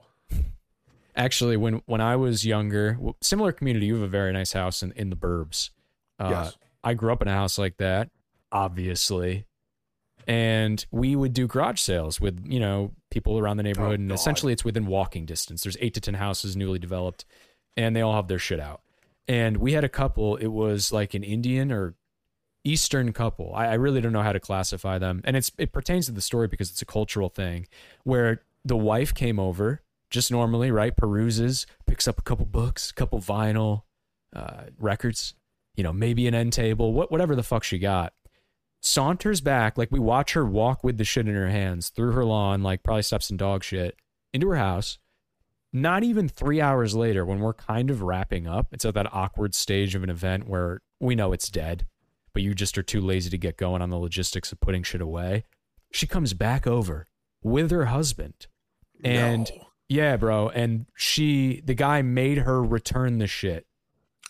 Actually, 1.15 1.57
when 1.57 1.81
when 1.85 2.01
I 2.01 2.15
was 2.15 2.45
younger, 2.45 2.97
similar 3.21 3.51
community, 3.51 3.87
you 3.87 3.95
have 3.95 4.03
a 4.03 4.07
very 4.07 4.31
nice 4.31 4.53
house 4.53 4.81
in 4.81 4.93
in 4.93 5.09
the 5.09 5.17
burbs. 5.17 5.69
Uh, 6.17 6.29
yes. 6.29 6.57
I 6.83 6.93
grew 6.93 7.11
up 7.11 7.21
in 7.21 7.27
a 7.27 7.33
house 7.33 7.57
like 7.57 7.77
that, 7.77 8.09
obviously, 8.51 9.45
and 10.29 10.85
we 10.91 11.15
would 11.15 11.33
do 11.33 11.47
garage 11.47 11.81
sales 11.81 12.21
with 12.21 12.45
you 12.47 12.59
know 12.59 12.91
people 13.11 13.37
around 13.39 13.57
the 13.57 13.63
neighborhood, 13.63 13.91
Oh, 13.99 14.01
and 14.01 14.09
God. 14.09 14.15
essentially 14.15 14.53
it's 14.53 14.63
within 14.63 14.85
walking 14.85 15.25
distance. 15.25 15.63
There's 15.63 15.77
eight 15.81 15.95
to 15.95 15.99
ten 16.01 16.13
houses 16.13 16.55
newly 16.55 16.77
developed, 16.79 17.25
and 17.75 17.95
they 17.95 18.01
all 18.01 18.13
have 18.13 18.27
their 18.27 18.39
shit 18.39 18.59
out. 18.59 18.81
And 19.27 19.57
we 19.57 19.73
had 19.73 19.83
a 19.83 19.89
couple. 19.89 20.35
It 20.37 20.47
was 20.47 20.93
like 20.93 21.13
an 21.15 21.23
Indian 21.23 21.71
or 21.71 21.95
Eastern 22.63 23.11
couple. 23.13 23.51
I, 23.55 23.67
I 23.67 23.73
really 23.73 24.01
don't 24.01 24.11
know 24.13 24.21
how 24.21 24.33
to 24.33 24.39
classify 24.39 24.99
them, 24.99 25.21
and 25.23 25.35
it's 25.35 25.51
it 25.57 25.71
pertains 25.71 26.05
to 26.05 26.11
the 26.11 26.21
story 26.21 26.47
because 26.47 26.69
it's 26.69 26.81
a 26.81 26.85
cultural 26.85 27.29
thing 27.29 27.67
where 28.03 28.43
the 28.63 28.77
wife 28.77 29.13
came 29.13 29.39
over 29.39 29.81
just 30.11 30.31
normally, 30.31 30.69
right? 30.69 30.95
Peruses, 30.95 31.65
picks 31.87 32.07
up 32.07 32.19
a 32.19 32.21
couple 32.21 32.45
books, 32.45 32.91
a 32.91 32.93
couple 32.93 33.19
vinyl 33.19 33.83
uh, 34.35 34.63
records, 34.79 35.33
you 35.75 35.83
know, 35.83 35.93
maybe 35.93 36.27
an 36.27 36.35
end 36.35 36.53
table, 36.53 36.93
what 36.93 37.11
whatever 37.11 37.35
the 37.35 37.43
fuck 37.43 37.63
she 37.63 37.79
got. 37.79 38.13
Saunters 38.81 39.41
back, 39.41 39.77
like 39.77 39.91
we 39.91 39.99
watch 39.99 40.33
her 40.33 40.45
walk 40.45 40.83
with 40.83 40.97
the 40.97 41.03
shit 41.03 41.27
in 41.27 41.35
her 41.35 41.49
hands 41.49 41.89
through 41.89 42.11
her 42.13 42.23
lawn, 42.25 42.63
like 42.63 42.83
probably 42.83 43.01
steps 43.01 43.29
in 43.29 43.37
dog 43.37 43.63
shit, 43.63 43.95
into 44.33 44.47
her 44.49 44.55
house. 44.55 44.97
Not 45.71 46.03
even 46.03 46.27
three 46.29 46.61
hours 46.61 46.95
later, 46.95 47.25
when 47.25 47.39
we're 47.39 47.53
kind 47.53 47.91
of 47.91 48.01
wrapping 48.01 48.47
up, 48.47 48.67
it's 48.71 48.85
at 48.85 48.93
that 48.95 49.13
awkward 49.13 49.53
stage 49.53 49.93
of 49.95 50.03
an 50.03 50.09
event 50.09 50.47
where 50.47 50.81
we 50.99 51.13
know 51.13 51.31
it's 51.33 51.49
dead, 51.49 51.85
but 52.33 52.41
you 52.41 52.55
just 52.55 52.77
are 52.77 52.83
too 52.83 53.01
lazy 53.01 53.29
to 53.29 53.37
get 53.37 53.57
going 53.57 53.81
on 53.81 53.89
the 53.89 53.97
logistics 53.97 54.51
of 54.51 54.59
putting 54.61 54.81
shit 54.81 55.01
away. 55.01 55.43
She 55.91 56.07
comes 56.07 56.33
back 56.33 56.65
over 56.65 57.05
with 57.43 57.69
her 57.71 57.85
husband. 57.85 58.47
And 59.03 59.49
No. 59.55 59.67
yeah, 59.89 60.17
bro. 60.17 60.49
And 60.49 60.87
she, 60.95 61.61
the 61.63 61.75
guy 61.75 62.01
made 62.01 62.39
her 62.39 62.63
return 62.63 63.19
the 63.19 63.27
shit. 63.27 63.65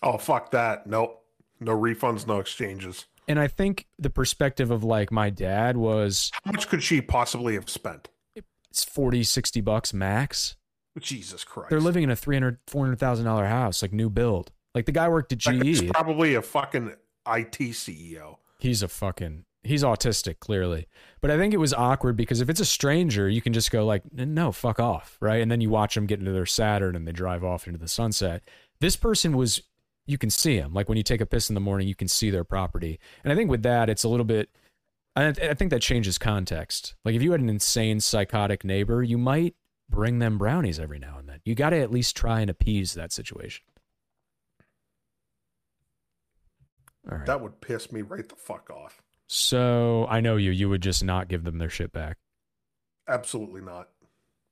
Oh 0.02 0.18
fuck 0.18 0.52
that. 0.52 0.88
Nope. 0.88 1.24
No 1.62 1.78
refunds, 1.78 2.26
no 2.28 2.40
exchanges. 2.40 3.06
And 3.30 3.40
I 3.40 3.48
think 3.48 3.86
the 3.98 4.10
perspective 4.10 4.72
of 4.72 4.84
like 4.84 5.12
my 5.12 5.30
dad 5.30 5.78
was 5.78 6.32
How 6.44 6.52
much 6.52 6.68
could 6.68 6.84
she 6.84 7.00
possibly 7.00 7.54
have 7.54 7.70
spent? 7.70 8.10
it's 8.36 8.84
40, 8.84 9.24
60 9.24 9.62
bucks 9.62 9.94
max. 9.94 10.56
Jesus 11.00 11.46
Christ. 11.46 11.70
They're 11.70 11.80
living 11.80 12.04
in 12.04 12.10
a 12.10 12.16
300, 12.16 12.58
400,000 12.68 13.24
dollar 13.24 13.46
house, 13.46 13.82
like 13.82 13.94
new 13.94 14.10
build. 14.10 14.52
Like 14.76 14.86
the 14.86 14.92
guy 14.92 15.08
worked 15.08 15.32
at 15.32 15.42
guy's 15.42 15.80
GE. 15.80 15.90
probably 15.92 16.34
a 16.36 16.42
fucking 16.42 16.90
IT 17.28 17.52
CEO. 17.58 18.38
He's 18.60 18.84
a 18.84 18.88
fucking, 18.90 19.46
he's 19.64 19.82
autistic 19.84 20.40
clearly. 20.40 20.88
But 21.22 21.32
I 21.32 21.38
think 21.38 21.54
it 21.54 21.58
was 21.58 21.74
awkward 21.74 22.18
because 22.18 22.42
if 22.42 22.50
it's 22.50 22.60
a 22.60 22.66
stranger, 22.66 23.30
you 23.30 23.42
can 23.42 23.54
just 23.54 23.72
go 23.72 23.86
like, 23.86 24.04
no, 24.12 24.52
fuck 24.52 24.80
off. 24.80 25.18
Right. 25.22 25.42
And 25.42 25.50
then 25.50 25.62
you 25.62 25.70
watch 25.70 25.96
them 25.96 26.06
get 26.06 26.20
into 26.20 26.32
their 26.34 26.46
Saturn 26.46 26.96
and 26.96 27.08
they 27.08 27.14
drive 27.14 27.44
off 27.46 27.66
into 27.66 27.80
the 27.80 27.88
sunset. 27.88 28.44
This 28.82 28.96
person 28.98 29.38
was, 29.38 29.62
you 30.10 30.18
can 30.18 30.30
see 30.30 30.60
them. 30.60 30.74
Like 30.74 30.90
when 30.90 30.98
you 30.98 31.04
take 31.04 31.22
a 31.22 31.26
piss 31.26 31.50
in 31.50 31.54
the 31.54 31.62
morning, 31.62 31.88
you 31.88 31.96
can 31.96 32.08
see 32.08 32.30
their 32.30 32.44
property. 32.44 33.00
And 33.24 33.32
I 33.32 33.36
think 33.36 33.50
with 33.50 33.64
that, 33.64 33.90
it's 33.90 34.04
a 34.04 34.10
little 34.10 34.26
bit, 34.26 34.50
I, 35.16 35.28
I 35.28 35.54
think 35.54 35.70
that 35.72 35.82
changes 35.82 36.18
context. 36.18 36.96
Like 37.06 37.16
if 37.16 37.22
you 37.22 37.32
had 37.32 37.42
an 37.42 37.50
insane 37.50 38.00
psychotic 38.00 38.64
neighbor, 38.66 39.04
you 39.04 39.18
might 39.18 39.56
bring 39.90 40.20
them 40.20 40.38
brownies 40.38 40.80
every 40.80 41.00
now 41.00 41.18
and 41.20 41.30
then. 41.30 41.42
You 41.46 41.56
got 41.56 41.70
to 41.70 41.80
at 41.80 41.92
least 41.92 42.16
try 42.16 42.42
and 42.42 42.50
appease 42.50 42.96
that 42.96 43.12
situation. 43.12 43.64
All 47.10 47.18
right. 47.18 47.28
That 47.28 47.42
would 47.42 47.62
piss 47.62 47.92
me 47.92 48.02
right 48.02 48.28
the 48.28 48.36
fuck 48.36 48.70
off. 48.70 49.02
So 49.28 50.08
I 50.10 50.22
know 50.22 50.38
you. 50.38 50.52
You 50.52 50.70
would 50.70 50.82
just 50.82 51.04
not 51.04 51.28
give 51.28 51.44
them 51.44 51.60
their 51.60 51.70
shit 51.70 51.92
back. 51.92 52.18
Absolutely 53.08 53.62
not. 53.62 53.90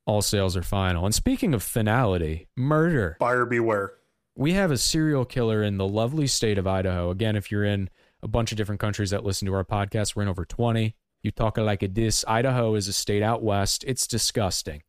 All 0.05 0.21
sales 0.21 0.55
are 0.55 0.63
final. 0.63 1.05
And 1.05 1.13
speaking 1.13 1.53
of 1.53 1.61
finality, 1.61 2.47
murder. 2.55 3.17
Buyer 3.19 3.45
beware. 3.45 3.93
We 4.37 4.53
have 4.53 4.69
a 4.71 4.77
serial 4.77 5.25
killer 5.25 5.63
in 5.63 5.77
the 5.77 5.87
lovely 5.87 6.27
state 6.27 6.57
of 6.57 6.67
Idaho. 6.67 7.09
Again, 7.09 7.35
if 7.35 7.51
you're 7.51 7.63
in 7.65 7.89
a 8.21 8.27
bunch 8.27 8.51
of 8.51 8.57
different 8.57 8.79
countries 8.79 9.09
that 9.09 9.23
listen 9.23 9.47
to 9.47 9.53
our 9.53 9.63
podcast, 9.65 10.15
we're 10.15 10.21
in 10.23 10.27
over 10.29 10.45
20. 10.45 10.95
You 11.23 11.31
talk 11.31 11.57
like 11.57 11.81
a 11.81 11.87
this. 11.87 12.23
Idaho 12.27 12.75
is 12.75 12.87
a 12.87 12.93
state 12.93 13.23
out 13.23 13.41
west. 13.41 13.83
It's 13.87 14.05
disgusting. 14.05 14.83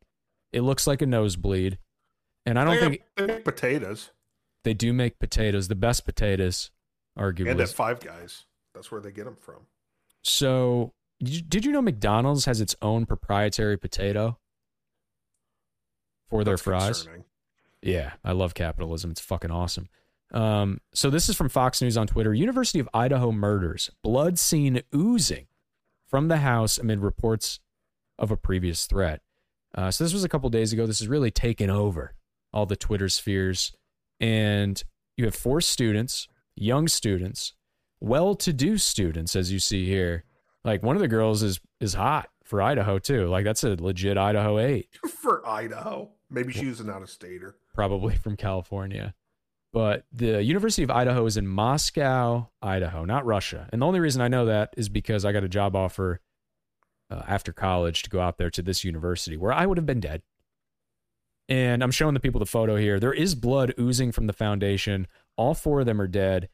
It 0.51 0.61
looks 0.61 0.85
like 0.85 1.01
a 1.01 1.05
nosebleed. 1.07 1.79
And 2.45 2.59
I 2.59 2.63
don't 2.63 2.75
They 2.75 2.79
think 2.79 3.03
have- 3.17 3.27
they 3.27 3.33
make 3.35 3.43
potatoes 3.45 4.11
they 4.65 4.73
do 4.73 4.91
make 4.91 5.19
potatoes, 5.19 5.69
the 5.69 5.73
best 5.75 6.03
potatoes, 6.05 6.69
arguably. 7.17 7.51
and 7.51 7.61
at 7.61 7.69
Five 7.69 8.01
Guys. 8.01 8.43
That's 8.75 8.91
where 8.91 8.99
they 8.99 9.09
get 9.11 9.23
them 9.23 9.37
from. 9.37 9.67
So, 10.21 10.93
did 11.23 11.63
you, 11.65 11.71
know 11.71 11.81
McDonald's 11.81 12.43
has 12.43 12.59
its 12.59 12.75
own 12.81 13.05
proprietary 13.05 13.77
potato 13.77 14.37
for 16.29 16.43
their 16.43 16.53
That's 16.55 16.61
fries? 16.61 16.97
concerning. 17.03 17.23
Yeah, 17.81 18.13
I 18.23 18.33
love 18.33 18.53
capitalism. 18.53 19.11
It's 19.11 19.21
fucking 19.21 19.51
awesome. 19.51 19.87
Um, 20.31 20.79
so 20.93 21.09
this 21.09 21.29
is 21.29 21.35
from 21.35 21.49
Fox 21.49 21.81
News 21.81 21.97
on 21.97 22.07
Twitter. 22.07 22.33
University 22.33 22.79
of 22.79 22.89
Idaho 22.93 23.31
murders. 23.31 23.89
Blood 24.03 24.37
seen 24.37 24.81
oozing 24.93 25.47
from 26.07 26.27
the 26.27 26.37
house 26.37 26.77
amid 26.77 26.99
reports 26.99 27.59
of 28.17 28.31
a 28.31 28.37
previous 28.37 28.85
threat. 28.85 29.21
Uh, 29.73 29.91
so 29.91 30.03
this 30.03 30.13
was 30.13 30.23
a 30.23 30.29
couple 30.29 30.49
days 30.49 30.73
ago. 30.73 30.85
This 30.85 30.99
has 30.99 31.07
really 31.07 31.31
taken 31.31 31.69
over 31.69 32.15
all 32.53 32.65
the 32.65 32.75
Twitter 32.75 33.09
spheres. 33.09 33.71
And 34.19 34.83
you 35.15 35.25
have 35.25 35.35
four 35.35 35.61
students, 35.61 36.27
young 36.55 36.87
students, 36.87 37.53
well-to-do 37.99 38.77
students, 38.77 39.35
as 39.35 39.51
you 39.51 39.59
see 39.59 39.85
here. 39.85 40.23
Like 40.63 40.83
one 40.83 40.95
of 40.95 41.01
the 41.01 41.07
girls 41.07 41.41
is 41.41 41.59
is 41.79 41.93
hot 41.93 42.29
for 42.43 42.61
Idaho 42.61 42.99
too. 42.99 43.27
Like 43.27 43.45
that's 43.45 43.63
a 43.63 43.75
legit 43.75 44.17
Idaho 44.17 44.59
eight 44.59 44.89
For 45.21 45.47
Idaho. 45.47 46.11
Maybe 46.29 46.53
she 46.53 46.67
was 46.67 46.79
an 46.79 46.89
out 46.89 47.01
of 47.01 47.09
stater. 47.09 47.55
probably 47.73 48.15
from 48.15 48.35
California. 48.35 49.15
But 49.71 50.05
the 50.11 50.43
University 50.43 50.83
of 50.83 50.89
Idaho 50.89 51.25
is 51.25 51.37
in 51.37 51.47
Moscow, 51.47 52.49
Idaho, 52.61 53.05
not 53.05 53.25
Russia. 53.25 53.69
And 53.71 53.81
the 53.81 53.85
only 53.85 53.99
reason 53.99 54.21
I 54.21 54.27
know 54.27 54.45
that 54.45 54.73
is 54.75 54.89
because 54.89 55.25
I 55.25 55.31
got 55.31 55.43
a 55.43 55.49
job 55.49 55.75
offer 55.75 56.21
uh, 57.11 57.21
after 57.27 57.53
college 57.53 58.03
to 58.03 58.09
go 58.09 58.19
out 58.19 58.37
there 58.37 58.49
to 58.49 58.61
this 58.61 58.83
university 58.83 59.37
where 59.37 59.53
I 59.53 59.65
would 59.65 59.77
have 59.77 59.85
been 59.85 59.99
dead. 59.99 60.23
And 61.47 61.83
I'm 61.83 61.91
showing 61.91 62.13
the 62.13 62.19
people 62.19 62.39
the 62.39 62.45
photo 62.45 62.75
here. 62.75 62.99
There 62.99 63.13
is 63.13 63.33
blood 63.35 63.73
oozing 63.79 64.11
from 64.11 64.27
the 64.27 64.33
foundation. 64.33 65.07
All 65.35 65.53
four 65.53 65.79
of 65.79 65.85
them 65.85 66.01
are 66.01 66.07
dead. 66.07 66.49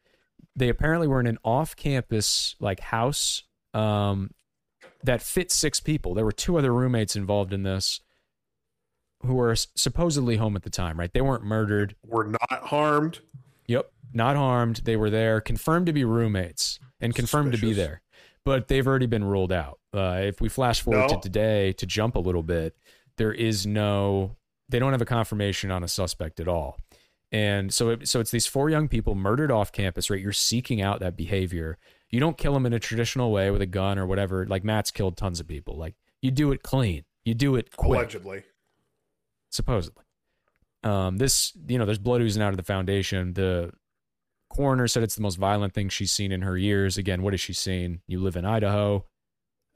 They 0.56 0.70
apparently 0.70 1.08
were 1.08 1.20
in 1.20 1.28
an 1.28 1.38
off-campus 1.44 2.56
like 2.60 2.80
house 2.80 3.44
um, 3.74 4.32
that 5.04 5.22
fit 5.22 5.52
six 5.52 5.80
people. 5.80 6.14
There 6.14 6.24
were 6.24 6.32
two 6.32 6.58
other 6.58 6.74
roommates 6.74 7.16
involved 7.16 7.52
in 7.52 7.64
this 7.64 8.00
who 9.26 9.36
were 9.36 9.56
supposedly 9.56 10.38
home 10.38 10.56
at 10.56 10.64
the 10.64 10.70
time, 10.70 11.00
right? 11.00 11.12
They 11.12 11.22
weren't 11.22 11.44
murdered. 11.44 11.96
Were 12.06 12.26
not 12.26 12.64
harmed. 12.68 13.20
Yep, 13.68 13.92
not 14.14 14.36
harmed. 14.36 14.82
They 14.86 14.96
were 14.96 15.10
there, 15.10 15.42
confirmed 15.42 15.88
to 15.88 15.94
be 15.94 16.04
roommates 16.04 16.80
and 17.00 17.14
confirmed 17.14 17.52
to 17.54 17.58
be 17.58 17.74
there, 17.74 18.02
but 18.44 18.68
they've 18.68 18.86
already 18.86 19.08
been 19.08 19.24
ruled 19.24 19.52
out. 19.52 19.80
Uh, 19.94 20.22
if 20.24 20.42
we 20.42 20.50
flash 20.50 20.82
forward 20.82 21.10
to 21.10 21.20
today 21.20 21.74
to 21.74 21.86
jump 21.86 22.16
a 22.16 22.20
little 22.20 22.44
bit, 22.44 22.76
there 23.18 23.34
is 23.34 23.66
no, 23.66 24.36
they 24.70 24.80
don't 24.80 24.92
have 24.92 25.02
a 25.02 25.06
confirmation 25.06 25.72
on 25.72 25.84
a 25.84 25.88
suspect 25.88 26.40
at 26.40 26.48
all. 26.48 26.78
And 27.32 27.74
so, 27.74 27.90
it, 27.90 28.08
so 28.08 28.20
it's 28.20 28.32
these 28.32 28.46
four 28.46 28.70
young 28.70 28.88
people 28.88 29.16
murdered 29.16 29.52
off 29.52 29.72
campus, 29.72 30.10
right? 30.10 30.22
You're 30.22 30.32
seeking 30.32 30.82
out 30.82 31.00
that 31.00 31.18
behavior. 31.18 31.78
You 32.10 32.20
don't 32.20 32.38
kill 32.38 32.54
them 32.54 32.66
in 32.66 32.74
a 32.74 32.80
traditional 32.80 33.32
way 33.32 33.52
with 33.52 33.62
a 33.62 33.66
gun 33.66 33.98
or 34.00 34.06
whatever. 34.06 34.46
Like 34.46 34.64
Matt's 34.64 34.92
killed 34.92 35.18
tons 35.18 35.40
of 35.40 35.48
people. 35.48 35.76
Like 35.76 35.96
you 36.22 36.32
do 36.32 36.52
it 36.52 36.64
clean. 36.64 37.04
You 37.26 37.34
do 37.34 37.56
it 37.56 37.76
quick 37.76 38.00
Allegedly. 38.00 38.44
Supposedly. 39.56 40.04
Um, 40.84 41.18
this, 41.18 41.54
you 41.68 41.80
know, 41.80 41.86
there's 41.86 41.98
blood 41.98 42.22
oozing 42.22 42.44
out 42.44 42.52
of 42.52 42.58
the 42.58 42.64
foundation. 42.64 43.34
The 43.34 43.72
coroner 44.50 44.88
said 44.88 45.04
it's 45.04 45.16
the 45.16 45.22
most 45.22 45.38
violent 45.38 45.74
thing 45.74 45.90
she's 45.90 46.12
seen 46.12 46.32
in 46.32 46.42
her 46.42 46.58
years. 46.58 46.98
Again, 46.98 47.24
what 47.24 47.34
has 47.34 47.42
she 47.42 47.54
seen? 47.54 48.02
You 48.08 48.20
live 48.20 48.36
in 48.36 48.46
Idaho. 48.46 49.06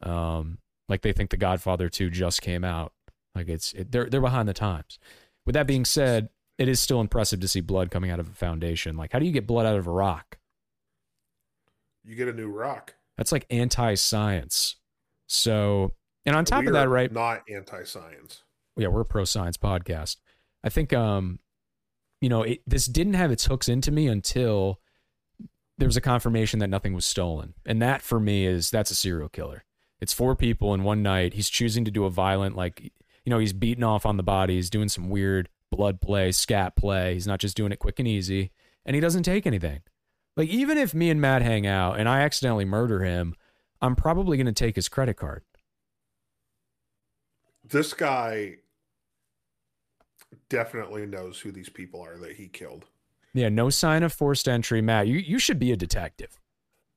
Um, 0.03 0.59
like 0.87 1.01
they 1.01 1.11
think 1.11 1.29
The 1.29 1.37
Godfather 1.37 1.89
2 1.89 2.09
just 2.09 2.41
came 2.41 2.63
out. 2.63 2.93
Like 3.35 3.49
it's 3.49 3.73
it, 3.73 3.91
they're 3.91 4.09
they're 4.09 4.21
behind 4.21 4.47
the 4.49 4.53
times. 4.53 4.99
With 5.45 5.53
that 5.53 5.67
being 5.67 5.85
said, 5.85 6.29
it 6.57 6.67
is 6.67 6.79
still 6.79 6.99
impressive 6.99 7.39
to 7.39 7.47
see 7.47 7.61
blood 7.61 7.91
coming 7.91 8.11
out 8.11 8.19
of 8.19 8.27
a 8.27 8.33
foundation. 8.33 8.97
Like 8.97 9.11
how 9.11 9.19
do 9.19 9.25
you 9.25 9.31
get 9.31 9.47
blood 9.47 9.65
out 9.65 9.77
of 9.77 9.87
a 9.87 9.91
rock? 9.91 10.37
You 12.03 12.15
get 12.15 12.27
a 12.27 12.33
new 12.33 12.49
rock. 12.49 12.95
That's 13.17 13.31
like 13.31 13.45
anti-science. 13.49 14.77
So, 15.27 15.91
and 16.25 16.35
on 16.35 16.45
top 16.45 16.61
We 16.61 16.67
of 16.67 16.73
that, 16.73 16.89
right? 16.89 17.11
Not 17.11 17.43
anti-science. 17.49 18.43
Yeah, 18.79 18.87
we're 18.87 19.01
a 19.01 19.05
pro 19.05 19.25
science 19.25 19.57
podcast. 19.57 20.17
I 20.63 20.69
think 20.69 20.93
um 20.93 21.39
you 22.21 22.29
know, 22.29 22.43
it, 22.43 22.61
this 22.67 22.85
didn't 22.85 23.13
have 23.13 23.31
its 23.31 23.45
hooks 23.45 23.69
into 23.69 23.91
me 23.91 24.07
until 24.07 24.79
there 25.77 25.87
was 25.87 25.95
a 25.95 26.01
confirmation 26.01 26.59
that 26.59 26.67
nothing 26.67 26.93
was 26.93 27.05
stolen. 27.05 27.53
And 27.65 27.81
that 27.81 28.01
for 28.01 28.19
me 28.19 28.45
is 28.45 28.69
that's 28.69 28.91
a 28.91 28.95
serial 28.95 29.29
killer. 29.29 29.63
It's 30.01 30.13
four 30.13 30.35
people 30.35 30.73
in 30.73 30.83
one 30.83 31.01
night. 31.01 31.33
He's 31.33 31.49
choosing 31.49 31.85
to 31.85 31.91
do 31.91 32.05
a 32.05 32.09
violent 32.09 32.55
like 32.55 32.91
you 33.25 33.29
know, 33.29 33.39
he's 33.39 33.53
beating 33.53 33.83
off 33.83 34.05
on 34.05 34.17
the 34.17 34.23
body, 34.23 34.55
he's 34.55 34.69
doing 34.69 34.89
some 34.89 35.09
weird 35.09 35.49
blood 35.71 36.01
play, 36.01 36.31
scat 36.31 36.75
play. 36.75 37.13
He's 37.13 37.27
not 37.27 37.39
just 37.39 37.55
doing 37.55 37.71
it 37.71 37.79
quick 37.79 37.99
and 37.99 38.07
easy, 38.07 38.51
and 38.85 38.95
he 38.95 38.99
doesn't 38.99 39.23
take 39.23 39.45
anything. 39.45 39.81
Like 40.35 40.49
even 40.49 40.77
if 40.77 40.93
me 40.93 41.09
and 41.09 41.19
Matt 41.19 41.41
hang 41.41 41.67
out 41.67 41.99
and 41.99 42.07
I 42.07 42.21
accidentally 42.21 42.65
murder 42.65 43.03
him, 43.03 43.35
I'm 43.81 43.95
probably 43.95 44.37
going 44.37 44.47
to 44.47 44.53
take 44.53 44.75
his 44.75 44.89
credit 44.89 45.15
card. 45.15 45.43
This 47.63 47.93
guy 47.93 48.55
definitely 50.49 51.05
knows 51.05 51.39
who 51.39 51.51
these 51.51 51.69
people 51.69 52.01
are 52.01 52.17
that 52.17 52.33
he 52.33 52.47
killed. 52.47 52.85
Yeah, 53.33 53.49
no 53.49 53.69
sign 53.69 54.03
of 54.03 54.11
forced 54.11 54.47
entry, 54.47 54.81
Matt. 54.81 55.07
You 55.07 55.17
you 55.17 55.39
should 55.39 55.59
be 55.59 55.71
a 55.71 55.77
detective. 55.77 56.39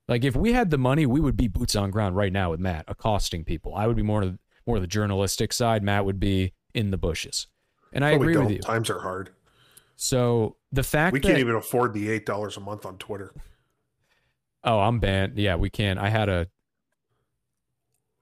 Like 0.09 0.25
if 0.25 0.35
we 0.35 0.53
had 0.53 0.71
the 0.71 0.79
money, 0.79 1.07
we 1.07 1.21
would 1.21 1.37
be 1.37 1.49
boots 1.49 1.77
on 1.77 1.91
ground 1.91 2.17
right 2.17 2.33
now 2.33 2.51
with 2.51 2.61
Matt, 2.61 2.85
accosting 2.89 3.45
people. 3.45 3.75
I 3.75 3.87
would 3.87 3.97
be 3.97 4.03
more 4.03 4.23
of 4.23 4.39
more 4.67 4.81
the 4.81 4.87
journalistic 4.87 5.53
side. 5.53 5.83
Matt 5.83 6.05
would 6.05 6.19
be 6.21 6.53
in 6.75 6.91
the 6.91 6.97
bushes. 6.97 7.47
And 7.93 8.05
I 8.05 8.13
No, 8.13 8.17
agree 8.23 8.37
with 8.37 8.51
you. 8.51 8.59
Times 8.59 8.89
are 8.91 9.01
hard. 9.01 9.31
So 9.97 10.57
the 10.73 10.83
fact 10.83 11.13
We 11.13 11.21
that 11.21 11.29
can't 11.29 11.39
even 11.39 11.55
afford 11.55 11.93
the 11.93 12.09
eight 12.11 12.25
dollars 12.27 12.57
a 12.57 12.61
month 12.61 12.87
on 12.87 12.97
Twitter. 12.99 13.35
oh, 14.65 14.81
I'm 14.81 14.99
banned. 14.99 15.39
Yeah, 15.39 15.57
we 15.57 15.69
can. 15.71 15.99
I 15.99 16.09
had 16.09 16.29
a 16.29 16.49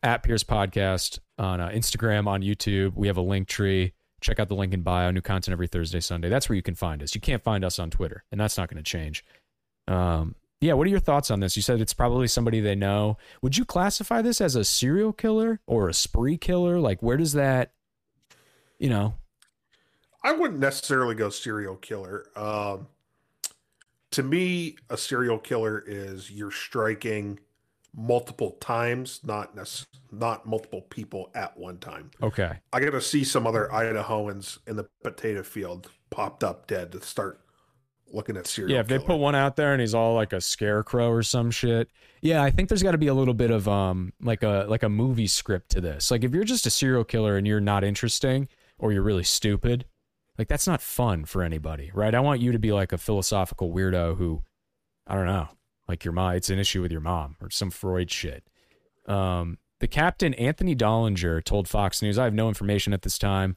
at 0.03 0.23
Pierce 0.23 0.43
podcast 0.45 1.19
on 1.39 1.61
uh, 1.61 1.69
Instagram, 1.69 2.27
on 2.27 2.43
YouTube. 2.43 2.95
We 2.97 3.07
have 3.07 3.17
a 3.17 3.23
link 3.23 3.49
tree. 3.49 3.93
Check 4.21 4.39
out 4.39 4.49
the 4.49 4.55
link 4.55 4.73
in 4.73 4.83
bio. 4.83 5.11
New 5.11 5.21
content 5.21 5.53
every 5.53 5.67
Thursday, 5.67 6.01
Sunday. 6.01 6.29
That's 6.29 6.49
where 6.49 6.57
you 6.57 6.63
can 6.63 6.75
find 6.75 7.03
us. 7.03 7.15
You 7.15 7.21
can't 7.21 7.43
find 7.43 7.65
us 7.65 7.79
on 7.79 7.91
Twitter, 7.91 8.25
and 8.31 8.41
that's 8.41 8.59
not 8.59 8.69
going 8.69 8.83
to 8.83 8.89
change. 8.89 9.25
Um, 9.89 10.35
yeah, 10.61 10.75
what 10.75 10.87
are 10.87 10.91
your 10.91 11.01
thoughts 11.01 11.31
on 11.31 11.41
this? 11.41 11.57
You 11.57 11.63
said 11.63 11.81
it's 11.81 11.95
probably 11.95 12.29
somebody 12.29 12.61
they 12.61 12.75
know. 12.75 13.17
Would 13.41 13.57
you 13.57 13.65
classify 13.65 14.21
this 14.21 14.41
as 14.41 14.57
a 14.57 14.65
serial 14.65 15.13
killer 15.13 15.61
or 15.67 15.89
a 15.89 15.95
spree 15.95 16.37
killer? 16.37 16.79
Like, 16.79 17.03
where 17.03 17.17
does 17.17 17.33
that, 17.33 17.73
you 18.79 18.91
know? 18.91 19.15
I 20.23 20.33
wouldn't 20.33 20.61
necessarily 20.61 21.15
go 21.15 21.31
serial 21.31 21.77
killer. 21.77 22.27
Um, 22.37 22.89
to 24.11 24.23
me, 24.23 24.77
a 24.91 24.99
serial 24.99 25.39
killer 25.39 25.83
is 25.87 26.31
you're 26.31 26.51
striking 26.51 27.41
multiple 27.95 28.53
times, 28.61 29.21
not 29.25 29.57
not 30.13 30.47
multiple 30.47 30.83
people 30.83 31.31
at 31.35 31.57
one 31.57 31.79
time. 31.79 32.11
Okay. 32.23 32.53
I 32.73 32.81
got 32.81 32.91
to 32.91 33.01
see 33.01 33.25
some 33.25 33.47
other 33.47 33.69
Idahoans 33.73 34.59
in 34.67 34.77
the 34.77 34.89
potato 35.03 35.43
field 35.43 35.91
popped 36.11 36.45
up 36.45 36.67
dead 36.67 36.93
to 36.93 37.01
start 37.01 37.41
looking 38.13 38.37
at 38.37 38.47
serial. 38.47 38.75
Yeah, 38.75 38.81
if 38.81 38.89
they 38.89 38.99
put 38.99 39.17
one 39.17 39.35
out 39.35 39.57
there 39.57 39.73
and 39.73 39.81
he's 39.81 39.95
all 39.95 40.15
like 40.15 40.33
a 40.33 40.41
scarecrow 40.41 41.09
or 41.11 41.23
some 41.23 41.51
shit. 41.51 41.89
Yeah, 42.21 42.43
I 42.43 42.51
think 42.51 42.69
there's 42.69 42.83
got 42.83 42.93
to 42.93 42.99
be 42.99 43.07
a 43.07 43.15
little 43.15 43.35
bit 43.35 43.51
of 43.51 43.69
um 43.69 44.13
like 44.21 44.43
a 44.43 44.67
like 44.69 44.83
a 44.83 44.89
movie 44.89 45.27
script 45.27 45.71
to 45.71 45.81
this. 45.81 46.11
Like 46.11 46.25
if 46.25 46.35
you're 46.35 46.45
just 46.45 46.67
a 46.67 46.71
serial 46.71 47.05
killer 47.05 47.37
and 47.37 47.47
you're 47.47 47.61
not 47.61 47.85
interesting 47.85 48.49
or 48.79 48.93
you're 48.93 49.03
really 49.03 49.25
stupid, 49.25 49.87
like 50.39 50.49
that's 50.49 50.67
not 50.67 50.83
fun 50.83 51.25
for 51.25 51.43
anybody, 51.43 51.91
right? 51.95 52.15
I 52.15 52.21
want 52.21 52.41
you 52.41 52.53
to 52.53 52.59
be 52.59 52.73
like 52.73 52.93
a 52.93 52.99
philosophical 52.99 53.73
weirdo 53.73 54.17
who 54.17 54.43
I 55.07 55.15
don't 55.15 55.27
know, 55.27 55.49
like 55.91 56.05
your 56.05 56.13
mom, 56.13 56.35
it's 56.35 56.51
an 56.51 56.59
issue 56.59 56.83
with 56.83 56.93
your 56.93 57.01
mom 57.01 57.37
or 57.41 57.51
some 57.51 57.71
Freud 57.71 58.11
shit. 58.11 58.45
Um 59.07 59.59
the 59.81 59.89
captain 59.89 60.35
Anthony 60.35 60.77
Dahlinger 60.77 61.43
told 61.43 61.67
Fox 61.67 62.03
News, 62.03 62.19
I 62.19 62.25
have 62.25 62.35
no 62.35 62.49
information 62.49 62.93
at 62.93 63.03
this 63.03 63.19
time. 63.19 63.57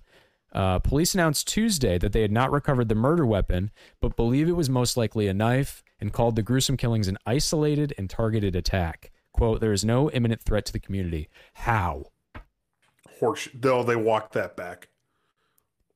Uh, 0.53 0.79
police 0.79 1.13
announced 1.13 1.47
Tuesday 1.47 1.97
that 1.97 2.13
they 2.13 2.21
had 2.21 2.31
not 2.31 2.51
recovered 2.51 2.87
the 2.87 2.95
murder 2.95 3.25
weapon, 3.25 3.71
but 3.99 4.15
believe 4.15 4.47
it 4.47 4.53
was 4.53 4.69
most 4.69 4.95
likely 4.95 5.27
a 5.27 5.33
knife 5.33 5.83
and 5.99 6.13
called 6.13 6.35
the 6.35 6.43
gruesome 6.43 6.77
killings 6.77 7.07
an 7.07 7.17
isolated 7.25 7.93
and 7.97 8.09
targeted 8.09 8.55
attack. 8.55 9.11
Quote, 9.33 9.59
there 9.59 9.73
is 9.73 9.83
no 9.83 10.11
imminent 10.11 10.41
threat 10.43 10.63
to 10.65 10.71
the 10.71 10.79
community. 10.79 11.27
How? 11.55 12.05
horse, 13.23 13.47
though 13.53 13.83
they 13.83 13.95
walked 13.95 14.33
that 14.33 14.55
back. 14.55 14.89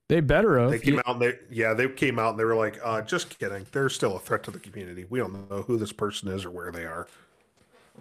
They 0.10 0.22
better 0.22 0.58
have. 0.60 0.72
They 0.72 0.80
came 0.80 1.00
out 1.00 1.08
and 1.08 1.22
they 1.22 1.34
yeah 1.52 1.74
they 1.74 1.88
came 1.90 2.18
out 2.18 2.32
and 2.32 2.40
they 2.40 2.46
were 2.46 2.56
like, 2.56 2.80
uh, 2.84 3.02
just 3.02 3.38
kidding. 3.38 3.66
They're 3.72 3.90
still 3.90 4.16
a 4.16 4.20
threat 4.20 4.44
to 4.44 4.52
the 4.52 4.60
community. 4.60 5.06
We 5.10 5.20
don't 5.20 5.50
know 5.50 5.64
who 5.64 5.78
this 5.78 5.92
person 5.92 6.30
is 6.30 6.46
or 6.46 6.52
where 6.52 6.72
they 6.72 6.86
are. 6.86 7.08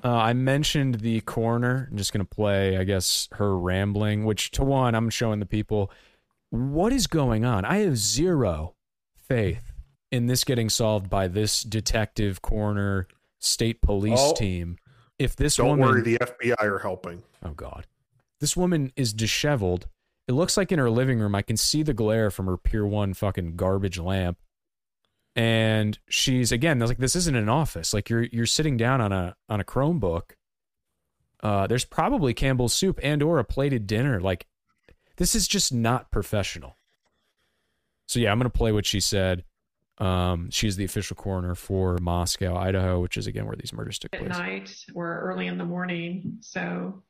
Uh, 0.04 0.10
I 0.14 0.32
mentioned 0.34 0.96
the 0.96 1.20
coroner. 1.22 1.88
I'm 1.90 1.96
just 1.96 2.12
going 2.12 2.24
to 2.24 2.34
play, 2.34 2.76
I 2.76 2.84
guess, 2.84 3.28
her 3.32 3.58
rambling, 3.58 4.24
which 4.24 4.50
to 4.52 4.62
one, 4.62 4.94
I'm 4.94 5.08
showing 5.10 5.40
the 5.40 5.46
people 5.46 5.90
what 6.50 6.92
is 6.92 7.06
going 7.06 7.44
on. 7.44 7.64
I 7.64 7.78
have 7.78 7.96
zero 7.96 8.74
faith 9.16 9.72
in 10.12 10.26
this 10.26 10.44
getting 10.44 10.68
solved 10.68 11.08
by 11.08 11.28
this 11.28 11.62
detective, 11.62 12.40
coroner, 12.42 13.08
state 13.40 13.80
police 13.80 14.20
Oh, 14.22 14.34
team. 14.34 14.76
If 15.18 15.34
this 15.34 15.56
Don't 15.56 15.68
woman, 15.78 15.88
worry, 15.88 16.02
the 16.02 16.18
FBI 16.18 16.62
are 16.62 16.78
helping. 16.78 17.22
oh 17.42 17.50
god, 17.52 17.86
this 18.38 18.54
woman 18.56 18.92
is 18.96 19.14
disheveled. 19.14 19.88
It 20.28 20.32
looks 20.32 20.56
like 20.56 20.72
in 20.72 20.78
her 20.78 20.90
living 20.90 21.20
room, 21.20 21.34
I 21.34 21.42
can 21.42 21.56
see 21.56 21.82
the 21.82 21.94
glare 21.94 22.30
from 22.30 22.46
her 22.46 22.56
Pier 22.56 22.84
One 22.84 23.14
fucking 23.14 23.56
garbage 23.56 23.98
lamp. 23.98 24.38
And 25.36 25.98
she's 26.08 26.50
again 26.50 26.78
like 26.78 26.96
this 26.96 27.14
isn't 27.14 27.36
an 27.36 27.48
office. 27.50 27.92
Like 27.92 28.08
you're 28.08 28.22
you're 28.22 28.46
sitting 28.46 28.76
down 28.78 29.00
on 29.02 29.12
a 29.12 29.36
on 29.50 29.60
a 29.60 29.64
chromebook. 29.64 30.30
Uh 31.42 31.66
there's 31.66 31.84
probably 31.84 32.32
campbell's 32.32 32.72
soup 32.72 32.98
and 33.02 33.22
or 33.22 33.38
a 33.38 33.44
plated 33.44 33.86
dinner. 33.86 34.18
Like 34.18 34.46
this 35.16 35.34
is 35.34 35.46
just 35.46 35.74
not 35.74 36.10
professional. 36.10 36.76
So 38.06 38.18
yeah 38.18 38.32
i'm 38.32 38.38
gonna 38.38 38.48
play 38.48 38.72
what 38.72 38.86
she 38.86 38.98
said. 38.98 39.44
Um 39.98 40.48
she's 40.50 40.76
the 40.76 40.84
official 40.84 41.16
coroner 41.16 41.54
for 41.54 41.98
moscow 41.98 42.56
idaho 42.56 43.00
which 43.00 43.18
is 43.18 43.26
again 43.26 43.44
where 43.44 43.56
these 43.56 43.74
murders 43.74 43.98
took 43.98 44.12
place. 44.12 44.22
at 44.22 44.38
night 44.38 44.74
or 44.94 45.20
early 45.20 45.48
in 45.48 45.58
the 45.58 45.64
morning. 45.66 46.38
So 46.40 47.02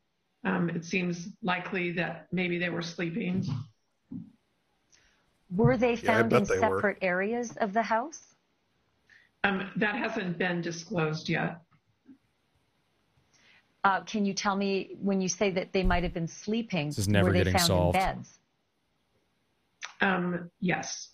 um, 0.47 0.71
it 0.71 0.85
seems 0.85 1.29
likely 1.43 1.91
that 1.93 2.29
maybe 2.33 2.57
they 2.57 2.71
were 2.71 2.81
sleeping. 2.81 3.45
Were 5.51 5.77
they 5.77 5.95
Yeah, 5.95 6.13
I 6.13 6.15
found 6.15 6.31
bet 6.31 6.43
in 6.43 6.45
they 6.49 6.55
were. 6.55 6.77
separate 6.77 6.99
areas 7.03 7.57
of 7.57 7.73
the 7.73 7.83
house? 7.83 8.35
Um, 9.45 9.71
that 9.77 9.97
hasn't 9.97 10.39
been 10.39 10.61
disclosed 10.61 11.29
yet. 11.29 11.61
Uh, 13.85 14.01
can 14.01 14.25
you 14.25 14.35
tell 14.35 14.57
me 14.57 14.97
when 15.01 15.21
you 15.21 15.29
say 15.29 15.51
that 15.51 15.73
they 15.73 15.83
might 15.83 16.03
have 16.03 16.15
been 16.15 16.27
sleeping? 16.29 16.89
This 16.89 16.99
is 16.99 17.09
never 17.09 17.27
were 17.27 17.33
they 17.33 17.39
getting 17.41 17.55
found 17.55 17.67
solved. 17.67 17.97
in 17.97 18.03
beds? 18.03 18.39
Um, 20.01 20.51
yes. 20.61 21.11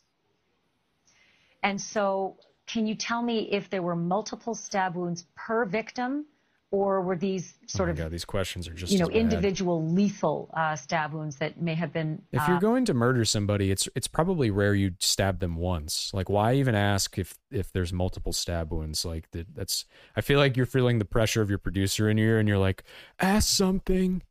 And 1.62 1.80
so, 1.80 2.36
can 2.66 2.86
you 2.86 2.94
tell 2.94 3.22
me 3.22 3.50
if 3.52 3.68
there 3.70 3.82
were 3.82 3.96
multiple 3.96 4.54
stab 4.54 4.94
wounds 4.94 5.24
per 5.36 5.64
victim, 5.64 6.26
or 6.72 7.02
were 7.02 7.16
these 7.16 7.54
sort 7.66 7.90
oh 7.90 7.92
of 7.92 7.98
God, 7.98 8.10
these 8.10 8.24
questions 8.24 8.66
are 8.66 8.72
just 8.72 8.92
you 8.92 8.98
know 8.98 9.08
individual 9.08 9.86
lethal 9.86 10.50
uh, 10.56 10.74
stab 10.74 11.12
wounds 11.12 11.36
that 11.36 11.60
may 11.60 11.74
have 11.74 11.92
been? 11.92 12.20
If 12.32 12.40
uh, 12.40 12.46
you're 12.48 12.60
going 12.60 12.86
to 12.86 12.94
murder 12.94 13.24
somebody, 13.26 13.70
it's 13.70 13.88
it's 13.94 14.08
probably 14.08 14.50
rare 14.50 14.74
you 14.74 14.92
stab 14.98 15.38
them 15.38 15.54
once. 15.56 16.10
Like, 16.14 16.30
why 16.30 16.54
even 16.54 16.74
ask 16.74 17.18
if 17.18 17.38
if 17.50 17.70
there's 17.72 17.92
multiple 17.92 18.32
stab 18.32 18.72
wounds? 18.72 19.04
Like, 19.04 19.30
that, 19.32 19.54
that's. 19.54 19.84
I 20.16 20.22
feel 20.22 20.38
like 20.38 20.56
you're 20.56 20.66
feeling 20.66 20.98
the 20.98 21.04
pressure 21.04 21.42
of 21.42 21.50
your 21.50 21.58
producer 21.58 22.08
in 22.08 22.16
your 22.16 22.30
ear, 22.30 22.38
and 22.38 22.48
you're 22.48 22.58
like, 22.58 22.84
ask 23.20 23.48
something, 23.48 24.22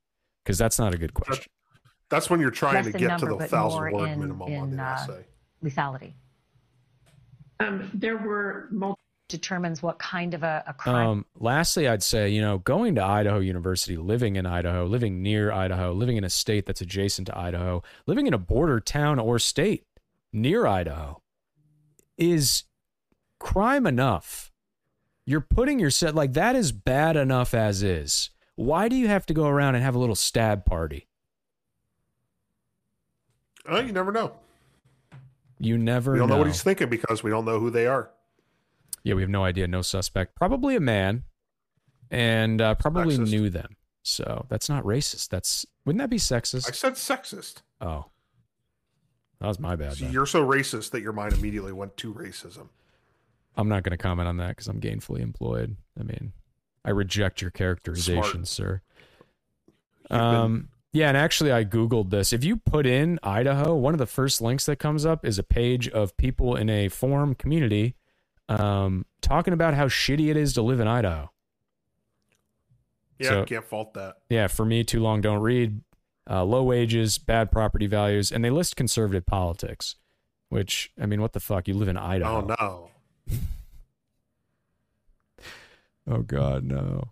because 0.44 0.58
that's 0.58 0.80
not 0.80 0.96
a 0.96 0.98
good 0.98 1.14
question. 1.14 1.52
That's 2.10 2.30
when 2.30 2.40
you're 2.40 2.50
trying 2.50 2.84
Less 2.84 2.86
to 2.88 2.92
get 2.94 3.08
number, 3.08 3.28
to 3.28 3.34
the 3.34 3.38
but 3.38 3.50
thousand 3.50 3.82
word 3.82 4.10
in- 4.10 4.20
minimum 4.20 4.54
on 4.54 4.72
the 4.72 4.84
uh, 4.84 4.94
essay. 4.96 5.26
lethality 5.64 6.14
Um, 7.60 7.90
there 7.94 8.18
were 8.18 8.68
multiple. 8.72 9.01
Determines 9.32 9.82
what 9.82 9.98
kind 9.98 10.34
of 10.36 10.44
a, 10.44 10.64
a 10.68 10.74
crime. 10.74 11.08
Um, 11.08 11.26
lastly, 11.40 11.88
I'd 11.88 12.04
say 12.04 12.30
you 12.30 12.42
know 12.42 12.60
going 12.60 12.94
to 12.96 13.04
Idaho 13.04 13.40
University, 13.40 13.98
living 13.98 14.36
in 14.36 14.46
Idaho, 14.46 14.86
living 14.86 15.24
near 15.24 15.52
Idaho, 15.52 15.94
living 15.94 16.18
in 16.18 16.24
a 16.24 16.30
state 16.30 16.66
that's 16.68 16.82
adjacent 16.82 17.28
to 17.28 17.38
Idaho, 17.38 17.82
living 18.06 18.28
in 18.28 18.34
a 18.34 18.38
border 18.38 18.80
town 18.80 19.18
or 19.18 19.40
state 19.40 19.86
near 20.32 20.68
Idaho 20.68 21.22
is 22.18 22.66
crime 23.40 23.88
enough. 23.88 24.52
You're 25.26 25.42
putting 25.42 25.80
yourself 25.80 26.14
like 26.16 26.34
that 26.34 26.56
is 26.56 26.72
bad 26.72 27.16
enough 27.16 27.54
as 27.54 27.82
is. 27.82 28.30
Why 28.56 28.88
do 28.90 28.96
you 28.96 29.08
have 29.08 29.26
to 29.28 29.34
go 29.34 29.48
around 29.48 29.76
and 29.76 29.84
have 29.84 29.96
a 29.96 30.00
little 30.00 30.16
stab 30.16 30.66
party? 30.66 31.08
Oh, 33.68 33.80
you 33.80 33.92
never 33.92 34.12
know. 34.12 34.34
You 35.60 35.78
never 35.78 36.14
We 36.14 36.20
don't 36.20 36.28
know. 36.28 36.36
know 36.36 36.40
what 36.40 36.48
he's 36.48 36.64
thinking 36.64 36.90
because 36.90 37.24
we 37.24 37.30
don't 37.30 37.46
know 37.46 37.60
who 37.60 37.70
they 37.70 37.86
are. 37.86 38.10
Yeah, 39.04 39.16
we 39.16 39.22
have 39.22 39.30
no 39.30 39.44
idea. 39.44 39.68
No 39.68 39.82
suspect. 39.82 40.36
Probably 40.36 40.76
a 40.76 40.80
man, 40.80 41.24
and 42.10 42.62
uh, 42.62 42.76
probably 42.76 43.18
Sexist. 43.18 43.30
knew 43.32 43.50
them. 43.50 43.76
So 44.04 44.46
that's 44.50 44.68
not 44.70 44.84
racist. 44.84 45.30
That's 45.30 45.66
wouldn't 45.86 46.02
that 46.02 46.10
be 46.10 46.18
sexist? 46.18 46.68
I 46.68 46.72
said 46.72 46.94
sexist. 46.94 47.62
Oh, 47.80 48.06
that 49.40 49.48
was 49.48 49.60
my 49.60 49.76
bad. 49.76 49.94
See, 49.94 50.06
you're 50.08 50.26
so 50.26 50.46
racist 50.46 50.92
that 50.92 51.02
your 51.02 51.14
mind 51.14 51.34
immediately 51.34 51.72
went 51.72 51.98
to 51.98 52.14
racism. 52.14 52.70
I'm 53.58 53.68
not 53.70 53.84
going 53.84 53.92
to 53.92 53.98
comment 54.02 54.28
on 54.30 54.38
that 54.38 54.50
because 54.50 54.68
I'm 54.68 54.80
gainfully 54.80 55.20
employed. 55.20 55.76
I 56.00 56.04
mean, 56.04 56.32
I 56.86 56.92
reject 56.92 57.42
your 57.42 57.52
characterization, 57.52 58.46
sir. 58.46 58.82
You've 60.10 60.10
been- 60.10 60.20
Um, 60.20 60.70
yeah, 60.94 61.08
and 61.10 61.18
actually, 61.18 61.52
I 61.52 61.64
googled 61.64 62.10
this. 62.10 62.34
If 62.34 62.44
you 62.44 62.58
put 62.58 62.86
in 62.86 63.20
Idaho, 63.24 63.76
one 63.76 63.94
of 63.94 63.98
the 64.00 64.06
first 64.06 64.42
links 64.42 64.66
that 64.66 64.78
comes 64.78 65.06
up 65.06 65.26
is 65.26 65.38
a 65.40 65.44
page 65.44 65.88
of 65.90 66.18
people 66.18 66.56
in 66.56 66.70
a 66.70 66.90
forum 66.90 67.34
community 67.36 67.96
um, 68.60 69.06
talking 69.22 69.54
about 69.54 69.74
how 69.74 69.88
shitty 69.88 70.30
it 70.30 70.38
is 70.38 70.54
to 70.54 70.62
live 70.62 70.80
in 70.80 70.88
Idaho. 70.88 71.30
yeah, 73.20 73.30
so- 73.30 73.46
can't 73.46 73.66
fault 73.66 73.94
that. 73.94 74.16
Yeah, 74.30 74.48
for 74.48 74.66
me, 74.66 74.84
too 74.84 75.00
long 75.02 75.22
don't 75.22 75.42
read. 75.42 75.82
Uh, 76.30 76.44
low 76.44 76.64
wages, 76.64 77.18
bad 77.18 77.52
property 77.52 77.88
values, 77.88 78.32
and 78.32 78.44
they 78.46 78.50
list 78.52 78.76
conservative 78.76 79.26
politics. 79.26 79.96
Which 80.50 80.92
I 81.02 81.06
mean, 81.06 81.22
what 81.22 81.34
the 81.34 81.40
fuck? 81.40 81.68
You 81.68 81.74
live 81.74 81.88
in 81.88 81.98
Idaho. 81.98 82.42
Oh 82.48 82.56
no. 82.60 83.38
Oh 86.10 86.24
God, 86.24 86.64
no. 86.64 87.10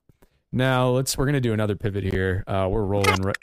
Now 0.52 0.90
let's. 0.90 1.18
We're 1.18 1.26
gonna 1.28 1.40
do 1.40 1.54
another 1.54 1.76
pivot 1.76 2.04
here. 2.04 2.44
Uh, 2.48 2.68
we're 2.72 2.84
rolling. 2.84 3.22
Right, 3.22 3.38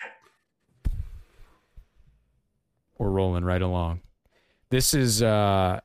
we're 2.98 3.10
rolling 3.10 3.44
right 3.44 3.62
along. 3.62 4.00
This 4.70 4.92
is 4.92 5.22
uh, 5.22 5.80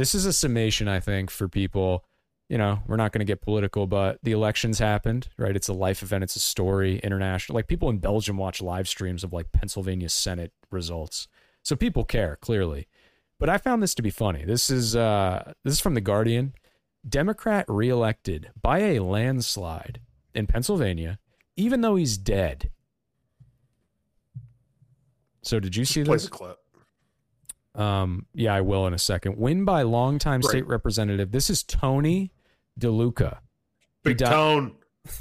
this 0.00 0.14
is 0.14 0.24
a 0.24 0.32
summation, 0.32 0.88
I 0.88 0.98
think, 0.98 1.30
for 1.30 1.46
people. 1.46 2.06
You 2.48 2.56
know, 2.56 2.80
we're 2.86 2.96
not 2.96 3.12
going 3.12 3.18
to 3.20 3.26
get 3.26 3.42
political, 3.42 3.86
but 3.86 4.18
the 4.22 4.32
elections 4.32 4.78
happened, 4.78 5.28
right? 5.36 5.54
It's 5.54 5.68
a 5.68 5.74
life 5.74 6.02
event. 6.02 6.24
It's 6.24 6.36
a 6.36 6.40
story, 6.40 7.00
international. 7.00 7.54
Like 7.54 7.66
people 7.68 7.90
in 7.90 7.98
Belgium 7.98 8.38
watch 8.38 8.62
live 8.62 8.88
streams 8.88 9.22
of 9.22 9.34
like 9.34 9.52
Pennsylvania 9.52 10.08
Senate 10.08 10.52
results, 10.70 11.28
so 11.62 11.76
people 11.76 12.04
care 12.04 12.36
clearly. 12.40 12.88
But 13.38 13.50
I 13.50 13.58
found 13.58 13.82
this 13.82 13.94
to 13.94 14.02
be 14.02 14.08
funny. 14.08 14.42
This 14.46 14.70
is 14.70 14.96
uh, 14.96 15.52
this 15.64 15.74
is 15.74 15.80
from 15.80 15.92
the 15.92 16.00
Guardian. 16.00 16.54
Democrat 17.06 17.66
reelected 17.68 18.50
by 18.60 18.78
a 18.78 19.00
landslide 19.00 20.00
in 20.34 20.46
Pennsylvania, 20.46 21.18
even 21.56 21.82
though 21.82 21.96
he's 21.96 22.16
dead. 22.16 22.70
So 25.42 25.60
did 25.60 25.76
you 25.76 25.84
see 25.84 26.04
Play 26.04 26.14
this? 26.14 26.24
the 26.24 26.30
clip. 26.30 26.59
Um, 27.74 28.26
yeah, 28.34 28.54
I 28.54 28.60
will 28.62 28.86
in 28.86 28.94
a 28.94 28.98
second. 28.98 29.36
Win 29.38 29.64
by 29.64 29.82
longtime 29.82 30.40
Right. 30.40 30.50
state 30.50 30.66
representative. 30.66 31.30
This 31.30 31.48
is 31.50 31.62
Tony 31.62 32.32
DeLuca. 32.78 33.38
Big 34.02 34.16
di- 34.18 34.28
tone. 34.28 34.72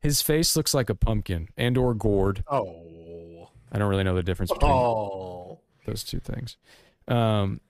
His 0.00 0.20
face 0.22 0.54
looks 0.56 0.74
like 0.74 0.90
a 0.90 0.94
pumpkin 0.94 1.48
and 1.56 1.76
or 1.78 1.94
gourd. 1.94 2.44
Oh. 2.50 3.48
I 3.72 3.78
don't 3.78 3.88
really 3.88 4.04
know 4.04 4.14
the 4.14 4.22
difference 4.22 4.50
between 4.52 4.70
Oh. 4.70 5.60
those 5.86 6.02
two 6.04 6.20
things. 6.20 6.56
Um, 7.06 7.60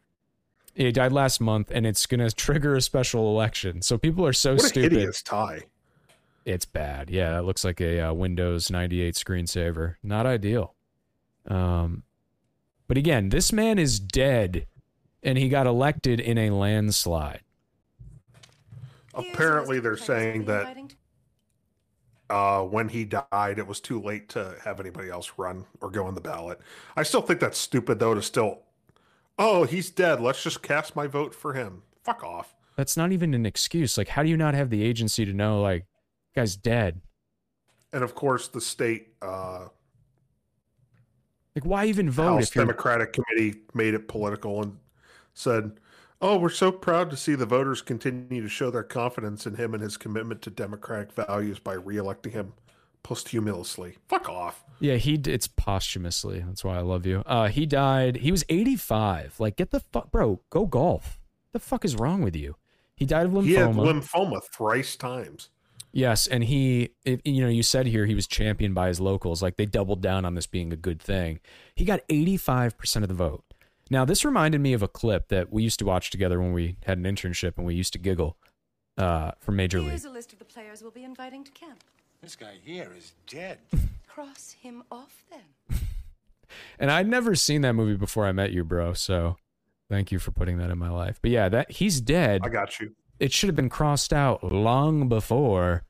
he 0.74 0.90
died 0.92 1.12
last 1.12 1.40
month, 1.40 1.70
and 1.72 1.86
it's 1.86 2.06
gonna 2.06 2.30
trigger 2.32 2.74
a 2.76 2.82
special 2.82 3.28
election. 3.30 3.82
So 3.82 3.98
people 3.98 4.24
are 4.26 4.32
so 4.32 4.52
What 4.54 4.62
stupid. 4.62 4.92
hideous 4.92 5.22
tie. 5.22 5.62
It's 6.44 6.64
bad. 6.64 7.10
Yeah, 7.10 7.38
it 7.38 7.42
looks 7.42 7.64
like 7.64 7.80
a 7.80 8.00
uh, 8.00 8.12
Windows 8.14 8.70
98 8.70 9.14
screensaver. 9.14 9.96
Not 10.02 10.24
ideal. 10.26 10.74
Um, 11.46 12.04
but 12.88 12.96
again, 12.96 13.28
this 13.28 13.52
man 13.52 13.78
is 13.78 14.00
dead, 14.00 14.66
and 15.22 15.38
he 15.38 15.48
got 15.48 15.66
elected 15.66 16.18
in 16.18 16.38
a 16.38 16.50
landslide. 16.50 17.42
Apparently, 19.14 19.78
they're 19.78 19.96
saying 19.96 20.46
that 20.46 20.76
uh, 22.30 22.62
when 22.62 22.88
he 22.88 23.04
died, 23.04 23.58
it 23.58 23.66
was 23.66 23.80
too 23.80 24.00
late 24.00 24.28
to 24.30 24.56
have 24.64 24.80
anybody 24.80 25.10
else 25.10 25.32
run 25.36 25.64
or 25.80 25.90
go 25.90 26.06
on 26.06 26.14
the 26.14 26.20
ballot. 26.20 26.60
I 26.96 27.02
still 27.02 27.22
think 27.22 27.40
that's 27.40 27.58
stupid, 27.58 27.98
though, 27.98 28.14
to 28.14 28.22
still, 28.22 28.60
oh, 29.38 29.64
he's 29.64 29.90
dead. 29.90 30.20
Let's 30.20 30.42
just 30.42 30.62
cast 30.62 30.96
my 30.96 31.06
vote 31.06 31.34
for 31.34 31.52
him. 31.54 31.82
Fuck 32.02 32.24
off. 32.24 32.54
That's 32.76 32.96
not 32.96 33.12
even 33.12 33.34
an 33.34 33.44
excuse. 33.44 33.98
Like, 33.98 34.08
how 34.08 34.22
do 34.22 34.28
you 34.28 34.36
not 34.36 34.54
have 34.54 34.70
the 34.70 34.82
agency 34.82 35.24
to 35.24 35.32
know, 35.32 35.60
like, 35.60 35.84
guy's 36.34 36.56
dead? 36.56 37.00
And 37.92 38.04
of 38.04 38.14
course, 38.14 38.48
the 38.48 38.60
state 38.60 39.14
uh, 39.20 39.68
Like, 41.54 41.64
why 41.64 41.86
even 41.86 42.10
vote 42.10 42.36
House 42.36 42.48
if 42.48 42.54
you're 42.54 42.64
Democratic 42.64 43.12
Committee 43.12 43.60
made 43.74 43.94
it 43.94 44.08
political 44.08 44.62
and 44.62 44.78
said, 45.34 45.80
"Oh, 46.20 46.38
we're 46.38 46.48
so 46.50 46.70
proud 46.70 47.10
to 47.10 47.16
see 47.16 47.34
the 47.34 47.46
voters 47.46 47.82
continue 47.82 48.42
to 48.42 48.48
show 48.48 48.70
their 48.70 48.82
confidence 48.82 49.46
in 49.46 49.54
him 49.56 49.74
and 49.74 49.82
his 49.82 49.96
commitment 49.96 50.42
to 50.42 50.50
democratic 50.50 51.12
values 51.12 51.58
by 51.58 51.76
reelecting 51.76 52.32
him 52.32 52.52
posthumously." 53.02 53.96
Fuck 54.08 54.28
off. 54.28 54.64
Yeah, 54.80 54.96
he. 54.96 55.14
It's 55.14 55.48
posthumously. 55.48 56.40
That's 56.46 56.62
why 56.62 56.76
I 56.76 56.82
love 56.82 57.06
you. 57.06 57.22
Uh, 57.26 57.48
he 57.48 57.66
died. 57.66 58.18
He 58.18 58.30
was 58.30 58.44
85. 58.48 59.40
Like, 59.40 59.56
get 59.56 59.70
the 59.70 59.80
fuck, 59.80 60.12
bro. 60.12 60.40
Go 60.50 60.66
golf. 60.66 61.18
the 61.52 61.58
fuck 61.58 61.84
is 61.84 61.96
wrong 61.96 62.22
with 62.22 62.36
you? 62.36 62.56
He 62.94 63.06
died 63.06 63.26
of 63.26 63.32
lymphoma. 63.32 63.44
He 63.44 63.54
had 63.54 63.74
lymphoma 63.74 64.40
thrice 64.52 64.94
times. 64.96 65.50
Yes, 65.92 66.26
and 66.26 66.44
he, 66.44 66.90
it, 67.04 67.26
you 67.26 67.42
know, 67.42 67.48
you 67.48 67.62
said 67.62 67.86
here 67.86 68.06
he 68.06 68.14
was 68.14 68.26
championed 68.26 68.74
by 68.74 68.88
his 68.88 69.00
locals. 69.00 69.42
Like 69.42 69.56
they 69.56 69.66
doubled 69.66 70.02
down 70.02 70.24
on 70.24 70.34
this 70.34 70.46
being 70.46 70.72
a 70.72 70.76
good 70.76 71.00
thing. 71.00 71.40
He 71.74 71.84
got 71.84 72.06
85% 72.08 73.02
of 73.02 73.08
the 73.08 73.14
vote. 73.14 73.44
Now, 73.90 74.04
this 74.04 74.24
reminded 74.24 74.60
me 74.60 74.74
of 74.74 74.82
a 74.82 74.88
clip 74.88 75.28
that 75.28 75.50
we 75.50 75.62
used 75.62 75.78
to 75.78 75.86
watch 75.86 76.10
together 76.10 76.40
when 76.40 76.52
we 76.52 76.76
had 76.84 76.98
an 76.98 77.04
internship 77.04 77.56
and 77.56 77.66
we 77.66 77.74
used 77.74 77.94
to 77.94 77.98
giggle 77.98 78.36
uh, 78.98 79.32
from 79.38 79.56
Major 79.56 79.80
League. 79.80 79.90
Here's 79.90 80.04
a 80.04 80.10
list 80.10 80.32
of 80.32 80.38
the 80.38 80.44
players 80.44 80.82
we'll 80.82 80.90
be 80.90 81.04
inviting 81.04 81.42
to 81.44 81.50
camp. 81.52 81.82
This 82.20 82.36
guy 82.36 82.54
here 82.62 82.92
is 82.96 83.12
dead. 83.26 83.58
Cross 84.06 84.56
him 84.60 84.82
off 84.90 85.24
then. 85.30 85.80
And 86.78 86.90
I'd 86.90 87.06
never 87.06 87.34
seen 87.34 87.60
that 87.60 87.74
movie 87.74 87.96
before 87.96 88.24
I 88.24 88.32
met 88.32 88.52
you, 88.52 88.64
bro. 88.64 88.94
So 88.94 89.36
thank 89.90 90.10
you 90.10 90.18
for 90.18 90.30
putting 90.30 90.56
that 90.58 90.70
in 90.70 90.78
my 90.78 90.88
life. 90.88 91.18
But 91.20 91.30
yeah, 91.30 91.48
that 91.50 91.72
he's 91.72 92.00
dead. 92.00 92.40
I 92.42 92.48
got 92.48 92.80
you. 92.80 92.94
It 93.18 93.32
should 93.32 93.48
have 93.48 93.56
been 93.56 93.68
crossed 93.68 94.12
out 94.12 94.44
long 94.52 95.08
before 95.08 95.84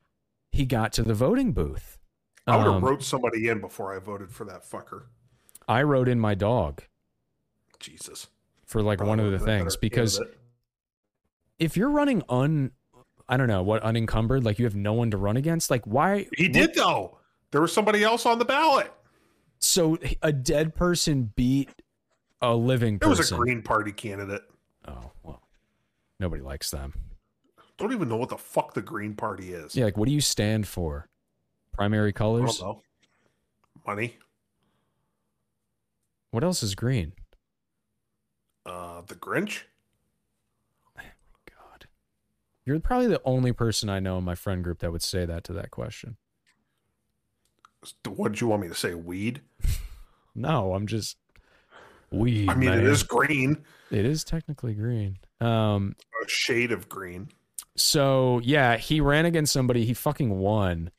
he 0.51 0.64
got 0.64 0.93
to 0.95 1.03
the 1.03 1.14
voting 1.14 1.53
booth. 1.53 1.99
I 2.47 2.57
would 2.57 2.67
have 2.67 2.75
Um, 2.77 2.85
wrote 2.85 3.03
somebody 3.03 3.49
in 3.49 3.61
before 3.61 3.95
I 3.95 3.99
voted 3.99 4.31
for 4.31 4.45
that 4.47 4.64
fucker. 4.64 5.05
I 5.69 5.83
wrote 5.83 6.09
in 6.09 6.19
my 6.19 6.35
dog 6.35 6.83
Jesus. 7.79 8.29
for 8.64 8.83
like 8.83 9.03
one 9.03 9.21
of 9.21 9.31
the 9.31 9.38
things 9.38 9.77
because 9.77 10.21
if 11.59 11.77
you're 11.77 11.91
running 11.91 12.23
un 12.29 12.73
I 13.29 13.37
don't 13.37 13.49
know 13.49 13.62
what 13.62 13.83
unencumbered, 13.83 14.43
like 14.45 14.59
you 14.59 14.64
have 14.64 14.75
no 14.75 14.95
one 14.95 15.11
to 15.11 15.19
run 15.19 15.37
against. 15.37 15.71
Like 15.71 15.85
why 15.85 16.27
he 16.37 16.49
did 16.49 16.75
though. 16.75 17.19
There 17.51 17.61
was 17.61 17.73
somebody 17.73 18.03
else 18.03 18.25
on 18.25 18.38
the 18.38 18.45
ballot. 18.47 18.91
So 19.59 19.99
a 20.23 20.33
dead 20.33 20.75
person 20.75 21.33
beat 21.37 21.69
a 22.41 22.55
living 22.55 22.95
It 22.95 23.01
person. 23.01 23.19
was 23.19 23.33
a 23.33 23.37
Green 23.37 23.61
Party 23.62 23.93
candidate. 23.93 24.43
Oh 24.87 25.11
well, 25.23 25.43
nobody 26.19 26.41
likes 26.43 26.71
them. 26.71 26.95
Don't 27.79 27.93
even 27.93 28.09
know 28.09 28.17
what 28.17 28.29
the 28.29 28.37
fuck 28.37 28.75
the 28.75 28.83
Green 28.83 29.14
Party 29.14 29.53
is. 29.53 29.75
Yeah, 29.77 29.85
like 29.85 29.97
what 29.97 30.07
do 30.07 30.12
you 30.12 30.21
stand 30.21 30.67
for? 30.67 31.09
Primary 31.73 32.12
colors. 32.12 32.61
Money. 33.87 34.17
What 36.33 36.43
else 36.45 36.62
is 36.62 36.75
green? 36.75 37.12
Uh, 38.67 39.03
the 39.07 39.14
Grinch. 39.14 39.62
God, 40.97 41.87
you're 42.67 42.81
probably 42.81 43.07
the 43.07 43.23
only 43.25 43.53
person 43.53 43.88
I 43.88 44.01
know 44.01 44.19
in 44.19 44.25
my 44.25 44.35
friend 44.35 44.62
group 44.62 44.81
that 44.81 44.93
would 44.93 45.03
say 45.03 45.25
that 45.25 45.45
to 45.45 45.53
that 45.55 45.71
question. 45.71 46.17
What 48.07 48.33
did 48.33 48.41
you 48.41 48.49
want 48.49 48.62
me 48.62 48.69
to 48.69 48.75
say? 48.75 48.95
Weed. 48.95 49.41
No, 50.35 50.73
I'm 50.73 50.87
just 50.87 51.17
weed. 52.12 52.49
I 52.49 52.55
mean, 52.55 52.71
man. 52.71 52.79
it 52.79 52.87
is 52.87 53.03
green. 53.03 53.64
It 53.91 54.05
is 54.05 54.23
technically 54.23 54.73
green. 54.73 55.19
Um. 55.41 55.97
A 56.25 56.29
shade 56.29 56.71
of 56.71 56.88
green. 56.88 57.31
So 57.79 58.41
yeah, 58.43 58.77
he 58.77 59.01
ran 59.01 59.25
against 59.25 59.53
somebody. 59.53 59.85
He 59.85 59.95
fucking 59.95 60.37
won, 60.38 60.91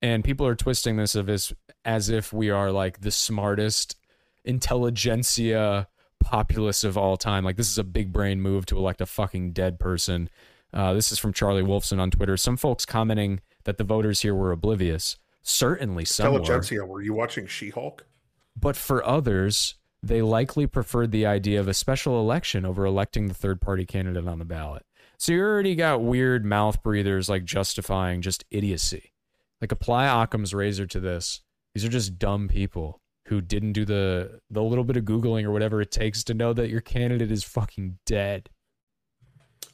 and 0.00 0.24
people 0.24 0.46
are 0.46 0.54
twisting 0.54 0.96
this 0.96 1.14
of 1.14 1.28
as 1.28 1.52
as 1.84 2.08
if 2.08 2.32
we 2.32 2.50
are 2.50 2.70
like 2.70 3.00
the 3.00 3.10
smartest 3.10 3.96
intelligentsia 4.44 5.88
populace 6.20 6.84
of 6.84 6.96
all 6.96 7.16
time. 7.16 7.44
Like 7.44 7.56
this 7.56 7.70
is 7.70 7.78
a 7.78 7.84
big 7.84 8.12
brain 8.12 8.40
move 8.40 8.66
to 8.66 8.76
elect 8.76 9.00
a 9.00 9.06
fucking 9.06 9.52
dead 9.52 9.80
person. 9.80 10.30
Uh, 10.72 10.92
this 10.92 11.10
is 11.10 11.18
from 11.18 11.32
Charlie 11.32 11.62
Wolfson 11.62 11.98
on 11.98 12.10
Twitter. 12.10 12.36
Some 12.36 12.56
folks 12.56 12.86
commenting 12.86 13.40
that 13.64 13.76
the 13.78 13.84
voters 13.84 14.22
here 14.22 14.34
were 14.34 14.52
oblivious. 14.52 15.18
Certainly 15.42 16.04
some 16.04 16.32
were. 16.32 16.38
Intelligentsia. 16.38 16.84
Were 16.84 17.02
you 17.02 17.14
watching 17.14 17.46
She-Hulk? 17.46 18.06
But 18.54 18.76
for 18.76 19.04
others, 19.04 19.74
they 20.02 20.22
likely 20.22 20.66
preferred 20.66 21.10
the 21.10 21.26
idea 21.26 21.58
of 21.58 21.66
a 21.66 21.74
special 21.74 22.20
election 22.20 22.64
over 22.64 22.84
electing 22.84 23.26
the 23.26 23.34
third 23.34 23.60
party 23.60 23.84
candidate 23.84 24.28
on 24.28 24.38
the 24.38 24.44
ballot. 24.44 24.84
So 25.20 25.32
you 25.32 25.42
already 25.42 25.74
got 25.74 26.02
weird 26.02 26.46
mouth 26.46 26.82
breathers 26.82 27.28
like 27.28 27.44
justifying 27.44 28.22
just 28.22 28.42
idiocy. 28.50 29.12
Like 29.60 29.70
apply 29.70 30.06
Occam's 30.06 30.54
razor 30.54 30.86
to 30.86 30.98
this. 30.98 31.42
These 31.74 31.84
are 31.84 31.90
just 31.90 32.18
dumb 32.18 32.48
people 32.48 33.02
who 33.26 33.42
didn't 33.42 33.74
do 33.74 33.84
the 33.84 34.40
the 34.50 34.62
little 34.62 34.82
bit 34.82 34.96
of 34.96 35.04
googling 35.04 35.44
or 35.44 35.50
whatever 35.50 35.82
it 35.82 35.90
takes 35.90 36.24
to 36.24 36.32
know 36.32 36.54
that 36.54 36.70
your 36.70 36.80
candidate 36.80 37.30
is 37.30 37.44
fucking 37.44 37.98
dead. 38.06 38.48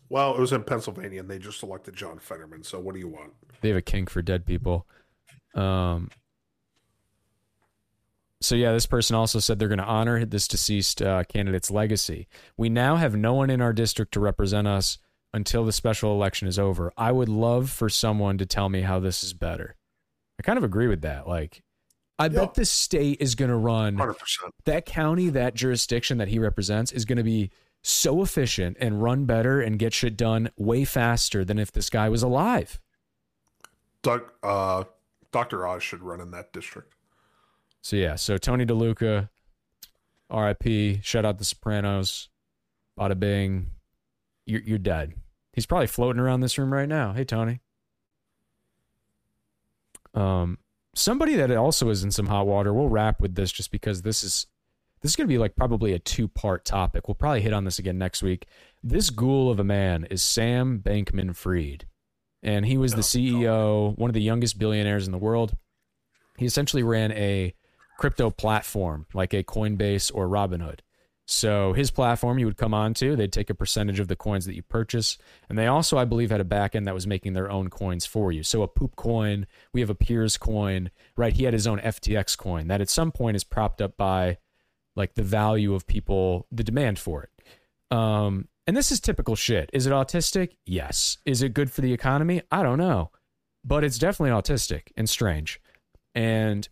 Well, 0.08 0.34
it 0.34 0.40
was 0.40 0.52
in 0.52 0.64
Pennsylvania, 0.64 1.20
and 1.20 1.30
they 1.30 1.38
just 1.38 1.62
elected 1.62 1.94
John 1.94 2.18
Fetterman. 2.18 2.64
So 2.64 2.80
what 2.80 2.94
do 2.94 2.98
you 2.98 3.08
want? 3.08 3.32
They 3.60 3.68
have 3.68 3.78
a 3.78 3.82
kink 3.82 4.10
for 4.10 4.22
dead 4.22 4.46
people. 4.46 4.84
Um 5.54 6.10
so 8.40 8.56
yeah, 8.56 8.72
this 8.72 8.86
person 8.86 9.14
also 9.14 9.38
said 9.38 9.60
they're 9.60 9.68
going 9.68 9.78
to 9.78 9.84
honor 9.84 10.24
this 10.24 10.46
deceased 10.46 11.00
uh, 11.00 11.24
candidate's 11.24 11.70
legacy. 11.70 12.28
We 12.56 12.68
now 12.68 12.96
have 12.96 13.16
no 13.16 13.32
one 13.32 13.48
in 13.48 13.62
our 13.62 13.72
district 13.72 14.12
to 14.12 14.20
represent 14.20 14.68
us 14.68 14.98
until 15.36 15.64
the 15.64 15.72
special 15.72 16.12
election 16.12 16.48
is 16.48 16.58
over. 16.58 16.90
I 16.96 17.12
would 17.12 17.28
love 17.28 17.70
for 17.70 17.88
someone 17.90 18.38
to 18.38 18.46
tell 18.46 18.70
me 18.70 18.80
how 18.80 18.98
this 18.98 19.22
is 19.22 19.34
better. 19.34 19.76
I 20.40 20.42
kind 20.42 20.56
of 20.56 20.64
agree 20.64 20.86
with 20.88 21.02
that. 21.02 21.28
Like, 21.28 21.62
I 22.18 22.28
bet 22.28 22.54
this 22.54 22.70
state 22.70 23.18
is 23.20 23.34
going 23.34 23.50
to 23.50 23.56
run 23.56 23.98
Hundred 23.98 24.14
percent. 24.18 24.54
that 24.64 24.86
county, 24.86 25.28
that 25.28 25.54
jurisdiction 25.54 26.16
that 26.18 26.28
he 26.28 26.38
represents 26.38 26.90
is 26.90 27.04
going 27.04 27.18
to 27.18 27.22
be 27.22 27.50
so 27.82 28.22
efficient 28.22 28.78
and 28.80 29.02
run 29.02 29.26
better 29.26 29.60
and 29.60 29.78
get 29.78 29.92
shit 29.92 30.16
done 30.16 30.50
way 30.56 30.84
faster 30.86 31.44
than 31.44 31.58
if 31.58 31.70
this 31.70 31.90
guy 31.90 32.08
was 32.08 32.22
alive. 32.22 32.80
Doug, 34.02 34.32
uh, 34.42 34.84
Doctor 35.32 35.66
Oz 35.66 35.82
should 35.82 36.02
run 36.02 36.20
in 36.22 36.30
that 36.30 36.52
district. 36.54 36.94
So 37.82 37.96
yeah, 37.96 38.14
so 38.16 38.38
Tony 38.38 38.64
DeLuca, 38.64 39.28
R.I.P. 40.30 41.00
Shout 41.02 41.26
out 41.26 41.38
the 41.38 41.44
Sopranos. 41.44 42.30
Bada 42.98 43.18
bing. 43.18 43.70
You're 44.46 44.62
you're 44.62 44.78
dead. 44.78 45.12
He's 45.56 45.66
probably 45.66 45.86
floating 45.86 46.20
around 46.20 46.40
this 46.40 46.58
room 46.58 46.72
right 46.72 46.88
now. 46.88 47.14
Hey 47.14 47.24
Tony. 47.24 47.60
Um, 50.12 50.58
somebody 50.94 51.34
that 51.34 51.50
also 51.50 51.88
is 51.88 52.04
in 52.04 52.10
some 52.10 52.26
hot 52.26 52.46
water. 52.46 52.74
We'll 52.74 52.90
wrap 52.90 53.22
with 53.22 53.34
this 53.34 53.50
just 53.50 53.70
because 53.72 54.02
this 54.02 54.22
is 54.22 54.46
this 55.00 55.12
is 55.12 55.16
going 55.16 55.26
to 55.26 55.32
be 55.32 55.38
like 55.38 55.56
probably 55.56 55.94
a 55.94 55.98
two 55.98 56.28
part 56.28 56.66
topic. 56.66 57.08
We'll 57.08 57.14
probably 57.14 57.40
hit 57.40 57.54
on 57.54 57.64
this 57.64 57.78
again 57.78 57.96
next 57.96 58.22
week. 58.22 58.46
This 58.82 59.08
ghoul 59.08 59.50
of 59.50 59.58
a 59.58 59.64
man 59.64 60.06
is 60.10 60.22
Sam 60.22 60.78
Bankman 60.78 61.34
Fried, 61.34 61.86
and 62.42 62.66
he 62.66 62.76
was 62.76 62.92
the 62.92 63.00
CEO, 63.00 63.96
one 63.96 64.10
of 64.10 64.14
the 64.14 64.20
youngest 64.20 64.58
billionaires 64.58 65.06
in 65.06 65.12
the 65.12 65.18
world. 65.18 65.56
He 66.36 66.44
essentially 66.44 66.82
ran 66.82 67.12
a 67.12 67.54
crypto 67.98 68.28
platform 68.28 69.06
like 69.14 69.32
a 69.32 69.42
Coinbase 69.42 70.10
or 70.14 70.28
Robinhood. 70.28 70.80
So 71.28 71.72
his 71.72 71.90
platform 71.90 72.38
you 72.38 72.46
would 72.46 72.56
come 72.56 72.72
onto, 72.72 73.16
they'd 73.16 73.32
take 73.32 73.50
a 73.50 73.54
percentage 73.54 73.98
of 73.98 74.06
the 74.06 74.14
coins 74.14 74.46
that 74.46 74.54
you 74.54 74.62
purchase, 74.62 75.18
and 75.48 75.58
they 75.58 75.66
also, 75.66 75.98
I 75.98 76.04
believe, 76.04 76.30
had 76.30 76.40
a 76.40 76.44
backend 76.44 76.84
that 76.84 76.94
was 76.94 77.06
making 77.06 77.32
their 77.32 77.50
own 77.50 77.68
coins 77.68 78.06
for 78.06 78.30
you. 78.30 78.44
So 78.44 78.62
a 78.62 78.68
poop 78.68 78.94
coin, 78.94 79.48
we 79.72 79.80
have 79.80 79.90
a 79.90 79.94
Piers 79.94 80.38
coin, 80.38 80.90
right? 81.16 81.32
He 81.32 81.42
had 81.42 81.52
his 81.52 81.66
own 81.66 81.80
FTX 81.80 82.38
coin 82.38 82.68
that 82.68 82.80
at 82.80 82.88
some 82.88 83.10
point 83.10 83.34
is 83.34 83.42
propped 83.42 83.82
up 83.82 83.96
by 83.96 84.38
like 84.94 85.14
the 85.14 85.22
value 85.22 85.74
of 85.74 85.88
people, 85.88 86.46
the 86.52 86.64
demand 86.64 87.00
for 87.00 87.24
it. 87.24 87.96
Um, 87.96 88.46
and 88.68 88.76
this 88.76 88.92
is 88.92 89.00
typical 89.00 89.34
shit. 89.34 89.68
Is 89.72 89.86
it 89.86 89.92
autistic? 89.92 90.56
Yes. 90.64 91.18
Is 91.24 91.42
it 91.42 91.54
good 91.54 91.72
for 91.72 91.80
the 91.80 91.92
economy? 91.92 92.42
I 92.52 92.62
don't 92.62 92.78
know, 92.78 93.10
but 93.64 93.82
it's 93.82 93.98
definitely 93.98 94.30
autistic 94.30 94.92
and 94.96 95.10
strange. 95.10 95.60
And 96.14 96.68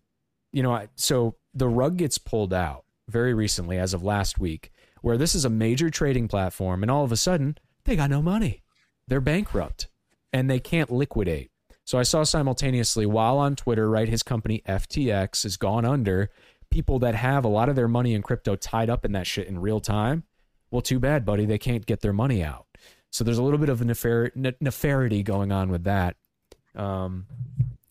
you 0.53 0.62
know, 0.62 0.73
I, 0.73 0.88
so 0.95 1.35
the 1.55 1.69
rug 1.69 1.97
gets 1.97 2.19
pulled 2.19 2.55
out 2.55 2.84
very 3.09 3.35
recently, 3.35 3.79
as 3.79 3.95
of 3.95 4.03
last 4.03 4.38
week, 4.38 4.71
where 5.03 5.17
this 5.17 5.35
is 5.35 5.45
a 5.45 5.51
major 5.51 5.90
trading 5.90 6.29
platform, 6.29 6.83
and 6.83 6.90
all 6.90 7.05
of 7.05 7.12
a 7.12 7.17
sudden 7.17 7.59
they 7.85 7.97
got 7.97 8.11
no 8.11 8.23
money. 8.23 8.62
They're 9.07 9.21
bankrupt 9.21 9.88
and 10.33 10.51
they 10.51 10.59
can't 10.59 10.90
liquidate. 10.90 11.51
So 11.85 11.99
I 11.99 12.03
saw 12.03 12.25
simultaneously 12.25 13.05
while 13.05 13.38
on 13.38 13.57
Twitter, 13.57 13.90
right, 13.90 14.09
his 14.09 14.23
company 14.23 14.62
FTX 14.67 15.43
has 15.43 15.57
gone 15.57 15.85
under. 15.85 16.31
People 16.71 16.99
that 17.01 17.14
have 17.14 17.45
a 17.45 17.49
lot 17.49 17.69
of 17.69 17.77
their 17.77 17.88
money 17.88 18.14
in 18.14 18.23
crypto 18.23 18.57
tied 18.57 18.88
up 18.88 19.05
in 19.05 19.12
that 19.12 19.27
shit 19.27 19.47
in 19.47 19.61
real 19.61 19.81
time. 19.81 20.25
Well, 20.71 20.81
too 20.81 20.99
bad, 20.99 21.25
buddy. 21.25 21.45
They 21.45 21.59
can't 21.59 21.87
get 21.87 22.01
their 22.01 22.12
money 22.12 22.43
out. 22.43 22.67
So 23.11 23.23
there's 23.23 23.38
a 23.38 23.43
little 23.43 23.59
bit 23.59 23.69
of 23.69 23.81
nefar- 23.81 24.35
ne- 24.35 24.57
nefarity 24.61 25.23
going 25.23 25.53
on 25.53 25.71
with 25.71 25.85
that. 25.85 26.17
Um, 26.75 27.27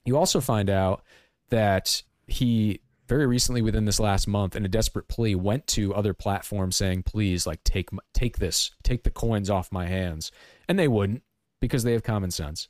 you 0.04 0.18
also 0.18 0.42
find 0.42 0.70
out 0.70 1.04
that 1.50 2.04
he 2.28 2.82
very 3.08 3.26
recently 3.26 3.62
within 3.62 3.86
this 3.86 4.00
last 4.00 4.28
month 4.28 4.56
in 4.56 4.66
a 4.66 4.70
desperate 4.70 5.08
plea 5.08 5.36
went 5.36 5.68
to 5.68 5.94
other 5.94 6.14
platforms 6.14 6.76
saying 6.76 7.04
please 7.04 7.46
like 7.46 7.64
take 7.64 7.90
take 8.14 8.38
this 8.38 8.72
take 8.84 9.04
the 9.04 9.12
coins 9.12 9.50
off 9.50 9.72
my 9.72 9.88
hands. 9.88 10.32
And 10.68 10.80
they 10.80 10.88
wouldn't 10.88 11.24
because 11.60 11.84
they 11.84 11.94
have 11.94 12.04
common 12.04 12.32
sense. 12.32 12.68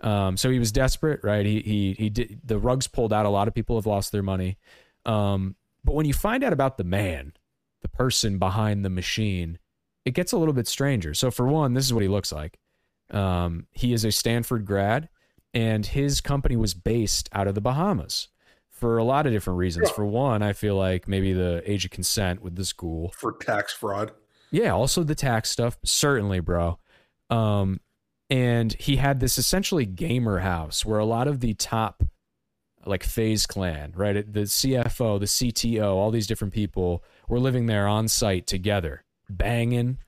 Um, 0.00 0.36
so 0.36 0.50
he 0.50 0.58
was 0.58 0.72
desperate 0.72 1.20
right? 1.22 1.44
He 1.44 1.60
he 1.60 1.92
he 1.92 2.10
did 2.10 2.40
the 2.44 2.58
rugs 2.58 2.86
pulled 2.86 3.12
out. 3.12 3.26
A 3.26 3.30
lot 3.30 3.48
of 3.48 3.54
people 3.54 3.76
have 3.76 3.86
lost 3.86 4.12
their 4.12 4.22
money. 4.22 4.58
Um, 5.04 5.56
but 5.84 5.94
when 5.94 6.06
you 6.06 6.14
find 6.14 6.42
out 6.42 6.52
about 6.52 6.78
the 6.78 6.84
man 6.84 7.34
the 7.82 7.88
person 7.88 8.38
behind 8.38 8.84
the 8.84 8.90
machine 8.90 9.58
it 10.06 10.12
gets 10.12 10.32
a 10.32 10.36
little 10.36 10.54
bit 10.54 10.68
stranger. 10.68 11.14
So 11.14 11.30
for 11.30 11.46
one 11.46 11.74
this 11.74 11.84
is 11.84 11.92
what 11.92 12.02
he 12.02 12.08
looks 12.08 12.32
like. 12.32 12.58
Um, 13.10 13.66
he 13.72 13.92
is 13.92 14.04
a 14.04 14.10
stanford 14.10 14.64
grad 14.64 15.10
and 15.52 15.84
his 15.84 16.22
company 16.22 16.56
was 16.56 16.72
based 16.72 17.28
out 17.32 17.46
of 17.46 17.54
the 17.54 17.60
bahamas 17.60 18.28
for 18.74 18.98
a 18.98 19.04
lot 19.04 19.26
of 19.26 19.32
different 19.32 19.58
reasons. 19.58 19.88
Yeah. 19.88 19.94
For 19.94 20.04
one, 20.04 20.42
I 20.42 20.52
feel 20.52 20.76
like 20.76 21.08
maybe 21.08 21.32
the 21.32 21.62
age 21.64 21.84
of 21.84 21.90
consent 21.92 22.42
with 22.42 22.56
the 22.56 22.64
school. 22.64 23.14
for 23.16 23.32
tax 23.32 23.72
fraud. 23.72 24.12
Yeah, 24.50 24.72
also 24.72 25.02
the 25.02 25.14
tax 25.14 25.50
stuff, 25.50 25.78
certainly, 25.84 26.40
bro. 26.40 26.78
Um, 27.30 27.80
and 28.30 28.72
he 28.74 28.96
had 28.96 29.20
this 29.20 29.38
essentially 29.38 29.86
gamer 29.86 30.38
house 30.38 30.84
where 30.84 30.98
a 30.98 31.04
lot 31.04 31.28
of 31.28 31.40
the 31.40 31.54
top, 31.54 32.02
like 32.84 33.04
FaZe 33.04 33.46
Clan, 33.46 33.92
right, 33.96 34.14
the 34.14 34.40
CFO, 34.40 35.18
the 35.20 35.26
CTO, 35.26 35.94
all 35.94 36.10
these 36.10 36.26
different 36.26 36.52
people 36.52 37.02
were 37.28 37.40
living 37.40 37.66
there 37.66 37.86
on 37.86 38.08
site 38.08 38.46
together, 38.46 39.04
banging. 39.30 39.98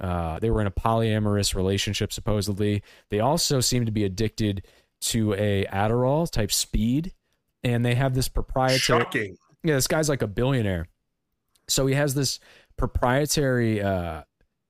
Uh, 0.00 0.38
they 0.38 0.50
were 0.50 0.60
in 0.60 0.66
a 0.66 0.70
polyamorous 0.72 1.54
relationship 1.54 2.12
supposedly. 2.12 2.82
They 3.10 3.20
also 3.20 3.60
seemed 3.60 3.86
to 3.86 3.92
be 3.92 4.04
addicted 4.04 4.66
to 5.02 5.34
a 5.34 5.64
Adderall 5.66 6.30
type 6.30 6.52
speed, 6.52 7.12
and 7.66 7.84
they 7.84 7.94
have 7.96 8.14
this 8.14 8.28
proprietary. 8.28 8.78
Shocking. 8.78 9.36
Yeah, 9.64 9.74
this 9.74 9.88
guy's 9.88 10.08
like 10.08 10.22
a 10.22 10.28
billionaire. 10.28 10.86
So 11.68 11.86
he 11.86 11.94
has 11.94 12.14
this 12.14 12.38
proprietary 12.76 13.82
uh 13.82 14.22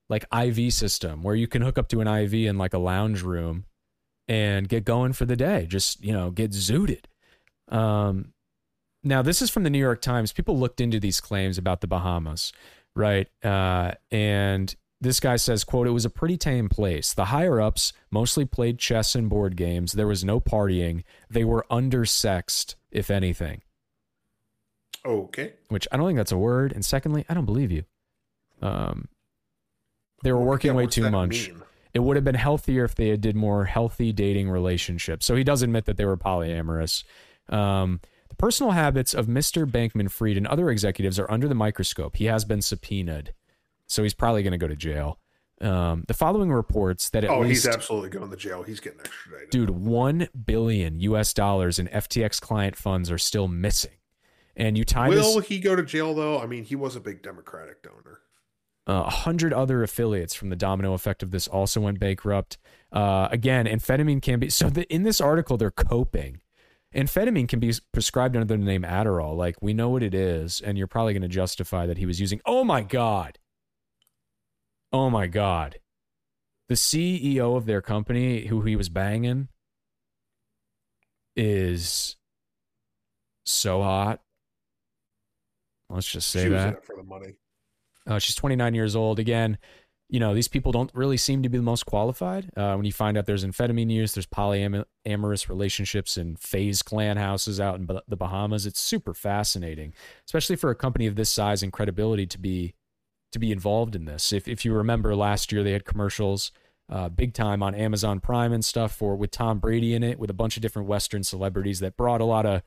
like 0.08 0.24
IV 0.32 0.72
system 0.72 1.22
where 1.22 1.34
you 1.34 1.48
can 1.48 1.60
hook 1.60 1.76
up 1.76 1.88
to 1.88 2.00
an 2.00 2.06
IV 2.06 2.32
in 2.32 2.56
like 2.56 2.72
a 2.72 2.78
lounge 2.78 3.22
room 3.22 3.64
and 4.28 4.68
get 4.68 4.84
going 4.84 5.12
for 5.12 5.24
the 5.24 5.36
day. 5.36 5.66
Just, 5.66 6.02
you 6.02 6.12
know, 6.12 6.30
get 6.30 6.52
zooted. 6.52 7.04
Um 7.68 8.32
now 9.04 9.20
this 9.22 9.42
is 9.42 9.50
from 9.50 9.64
the 9.64 9.70
New 9.70 9.78
York 9.78 10.00
Times. 10.00 10.32
People 10.32 10.58
looked 10.58 10.80
into 10.80 10.98
these 10.98 11.20
claims 11.20 11.58
about 11.58 11.82
the 11.82 11.86
Bahamas, 11.86 12.52
right? 12.94 13.28
Uh 13.44 13.92
and 14.10 14.74
this 15.00 15.20
guy 15.20 15.36
says, 15.36 15.64
quote, 15.64 15.86
it 15.86 15.90
was 15.90 16.06
a 16.06 16.10
pretty 16.10 16.38
tame 16.38 16.68
place. 16.68 17.12
The 17.12 17.26
higher 17.26 17.60
ups 17.60 17.92
mostly 18.10 18.46
played 18.46 18.78
chess 18.78 19.14
and 19.14 19.28
board 19.28 19.56
games. 19.56 19.92
There 19.92 20.06
was 20.06 20.24
no 20.24 20.40
partying. 20.40 21.04
They 21.28 21.44
were 21.44 21.66
undersexed, 21.70 22.76
if 22.96 23.10
anything 23.10 23.60
Okay. 25.04 25.52
which 25.68 25.86
I 25.92 25.96
don't 25.96 26.06
think 26.08 26.16
that's 26.16 26.32
a 26.32 26.38
word. 26.38 26.72
And 26.72 26.84
secondly, 26.84 27.24
I 27.28 27.34
don't 27.34 27.44
believe 27.44 27.70
you. 27.70 27.84
Um, 28.60 29.08
they 30.24 30.32
were 30.32 30.42
working 30.42 30.70
Yeah, 30.72 30.76
way 30.78 30.86
too 30.88 31.08
much. 31.10 31.48
mean? 31.50 31.62
It 31.94 32.00
would 32.00 32.16
have 32.16 32.24
been 32.24 32.34
healthier 32.34 32.84
if 32.84 32.94
they 32.96 33.08
had 33.08 33.20
did 33.20 33.36
more 33.36 33.66
healthy 33.66 34.12
dating 34.12 34.50
relationships. 34.50 35.24
So 35.24 35.36
he 35.36 35.44
does 35.44 35.62
admit 35.62 35.84
that 35.84 35.96
they 35.96 36.04
were 36.04 36.16
polyamorous. 36.16 37.04
Um, 37.48 38.00
the 38.28 38.34
personal 38.34 38.72
habits 38.72 39.14
of 39.14 39.26
Mr. 39.26 39.64
Bankman 39.70 40.10
Fried 40.10 40.36
and 40.36 40.46
other 40.48 40.70
executives 40.70 41.18
are 41.20 41.30
under 41.30 41.46
the 41.46 41.54
microscope. 41.54 42.16
He 42.16 42.24
has 42.24 42.44
been 42.44 42.60
subpoenaed, 42.60 43.32
so 43.86 44.02
he's 44.02 44.14
probably 44.14 44.42
going 44.42 44.52
to 44.52 44.58
go 44.58 44.66
to 44.68 44.74
jail. 44.76 45.20
Um, 45.60 46.04
the 46.06 46.14
following 46.14 46.52
reports 46.52 47.08
that 47.10 47.24
at 47.24 47.30
Oh, 47.30 47.40
least 47.40 47.64
he's 47.64 47.74
absolutely 47.74 48.10
going 48.10 48.30
to 48.30 48.36
jail. 48.36 48.62
He's 48.62 48.78
getting 48.80 49.00
extradited. 49.00 49.50
dude, 49.50 49.70
one 49.70 50.28
billion 50.44 51.00
U.S. 51.00 51.32
dollars 51.32 51.78
in 51.78 51.88
FTX 51.88 52.40
client 52.40 52.76
funds 52.76 53.10
are 53.10 53.16
still 53.18 53.48
missing. 53.48 53.92
And 54.54 54.76
you 54.76 54.84
tie 54.84 55.10
this 55.10 55.24
Will 55.24 55.40
he 55.40 55.58
go 55.58 55.74
to 55.76 55.82
jail 55.82 56.14
though? 56.14 56.38
I 56.40 56.46
mean, 56.46 56.64
he 56.64 56.76
was 56.76 56.94
a 56.96 57.00
big 57.00 57.22
Democratic 57.22 57.82
donor. 57.82 58.20
Uh, 58.88 59.04
A 59.06 59.10
hundred 59.10 59.52
other 59.52 59.82
affiliates 59.82 60.34
from 60.34 60.48
the 60.50 60.56
domino 60.56 60.92
effect 60.92 61.22
of 61.22 61.30
this 61.30 61.48
also 61.48 61.80
went 61.80 61.98
bankrupt. 62.00 62.58
Uh, 62.92 63.28
again, 63.30 63.66
amphetamine 63.66 64.20
can 64.22 64.38
be 64.38 64.48
so. 64.50 64.70
The, 64.70 64.84
in 64.92 65.02
this 65.04 65.20
article, 65.20 65.56
they're 65.56 65.70
coping. 65.70 66.40
Amphetamine 66.94 67.48
can 67.48 67.60
be 67.60 67.74
prescribed 67.92 68.36
under 68.36 68.46
the 68.56 68.62
name 68.62 68.82
Adderall. 68.82 69.36
Like 69.36 69.56
we 69.60 69.74
know 69.74 69.88
what 69.88 70.02
it 70.02 70.14
is, 70.14 70.60
and 70.60 70.78
you're 70.78 70.86
probably 70.86 71.12
going 71.14 71.22
to 71.22 71.28
justify 71.28 71.84
that 71.86 71.98
he 71.98 72.06
was 72.06 72.20
using. 72.20 72.40
Oh 72.46 72.62
my 72.62 72.82
god! 72.82 73.38
Oh 74.96 75.10
my 75.10 75.26
god! 75.26 75.78
The 76.70 76.74
CEO 76.74 77.54
of 77.54 77.66
their 77.66 77.82
company, 77.82 78.46
who 78.46 78.62
he 78.62 78.76
was 78.76 78.88
banging, 78.88 79.48
is 81.36 82.16
so 83.44 83.82
hot. 83.82 84.22
Let's 85.90 86.10
just 86.10 86.30
say 86.30 86.44
she 86.44 86.48
was 86.48 86.62
that. 86.62 86.68
in 86.68 86.74
it 86.76 86.84
for 86.86 86.96
the 86.96 87.02
money. 87.02 87.34
Uh, 88.06 88.18
she's 88.18 88.36
29 88.36 88.74
years 88.74 88.96
old. 88.96 89.18
Again, 89.18 89.58
you 90.08 90.18
know, 90.18 90.32
these 90.32 90.48
people 90.48 90.72
don't 90.72 90.90
really 90.94 91.18
seem 91.18 91.42
to 91.42 91.50
be 91.50 91.58
the 91.58 91.62
most 91.62 91.84
qualified. 91.84 92.50
Uh, 92.56 92.74
when 92.76 92.86
you 92.86 92.92
find 92.92 93.18
out 93.18 93.26
there's 93.26 93.44
amphetamine 93.44 93.90
use, 93.90 94.14
there's 94.14 94.26
polyamorous 94.26 95.50
relationships 95.50 96.16
and 96.16 96.38
FaZe 96.38 96.80
Clan 96.80 97.18
houses 97.18 97.60
out 97.60 97.74
in 97.74 97.86
the 98.08 98.16
Bahamas. 98.16 98.64
It's 98.64 98.80
super 98.80 99.12
fascinating, 99.12 99.92
especially 100.24 100.56
for 100.56 100.70
a 100.70 100.74
company 100.74 101.06
of 101.06 101.16
this 101.16 101.30
size 101.30 101.62
and 101.62 101.70
credibility 101.70 102.26
to 102.28 102.38
be 102.38 102.72
to 103.32 103.38
be 103.38 103.52
involved 103.52 103.94
in 103.94 104.04
this. 104.04 104.32
If 104.32 104.48
if 104.48 104.64
you 104.64 104.72
remember 104.74 105.14
last 105.14 105.52
year, 105.52 105.62
they 105.62 105.72
had 105.72 105.84
commercials. 105.84 106.52
Uh, 106.88 107.08
big 107.08 107.34
time 107.34 107.64
on 107.64 107.74
Amazon 107.74 108.20
Prime 108.20 108.52
and 108.52 108.64
stuff 108.64 108.94
for 108.94 109.16
with 109.16 109.32
Tom 109.32 109.58
Brady 109.58 109.92
in 109.94 110.04
it, 110.04 110.20
with 110.20 110.30
a 110.30 110.34
bunch 110.34 110.56
of 110.56 110.62
different 110.62 110.86
Western 110.86 111.24
celebrities 111.24 111.80
that 111.80 111.96
brought 111.96 112.20
a 112.20 112.24
lot 112.24 112.46
of 112.46 112.62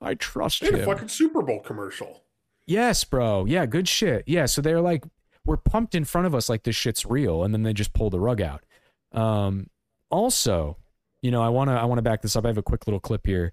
I 0.00 0.14
trust 0.14 0.60
They 0.60 0.66
had 0.66 0.80
a 0.80 0.84
fucking 0.84 1.08
Super 1.08 1.42
Bowl 1.42 1.60
commercial. 1.60 2.22
Yes, 2.66 3.04
bro. 3.04 3.44
Yeah, 3.44 3.66
good 3.66 3.88
shit. 3.88 4.24
Yeah, 4.26 4.46
so 4.46 4.60
they're 4.60 4.80
like, 4.80 5.04
we're 5.44 5.56
pumped 5.56 5.94
in 5.94 6.04
front 6.04 6.26
of 6.26 6.34
us 6.34 6.48
like 6.48 6.64
this 6.64 6.74
shit's 6.76 7.04
real, 7.06 7.44
and 7.44 7.54
then 7.54 7.62
they 7.62 7.72
just 7.72 7.92
pull 7.92 8.10
the 8.10 8.18
rug 8.18 8.40
out. 8.40 8.64
Um, 9.12 9.68
also, 10.10 10.78
you 11.22 11.30
know, 11.30 11.42
I 11.42 11.48
wanna 11.48 11.74
I 11.74 11.84
wanna 11.84 12.02
back 12.02 12.22
this 12.22 12.36
up. 12.36 12.44
I 12.44 12.48
have 12.48 12.58
a 12.58 12.62
quick 12.62 12.86
little 12.86 13.00
clip 13.00 13.26
here 13.26 13.52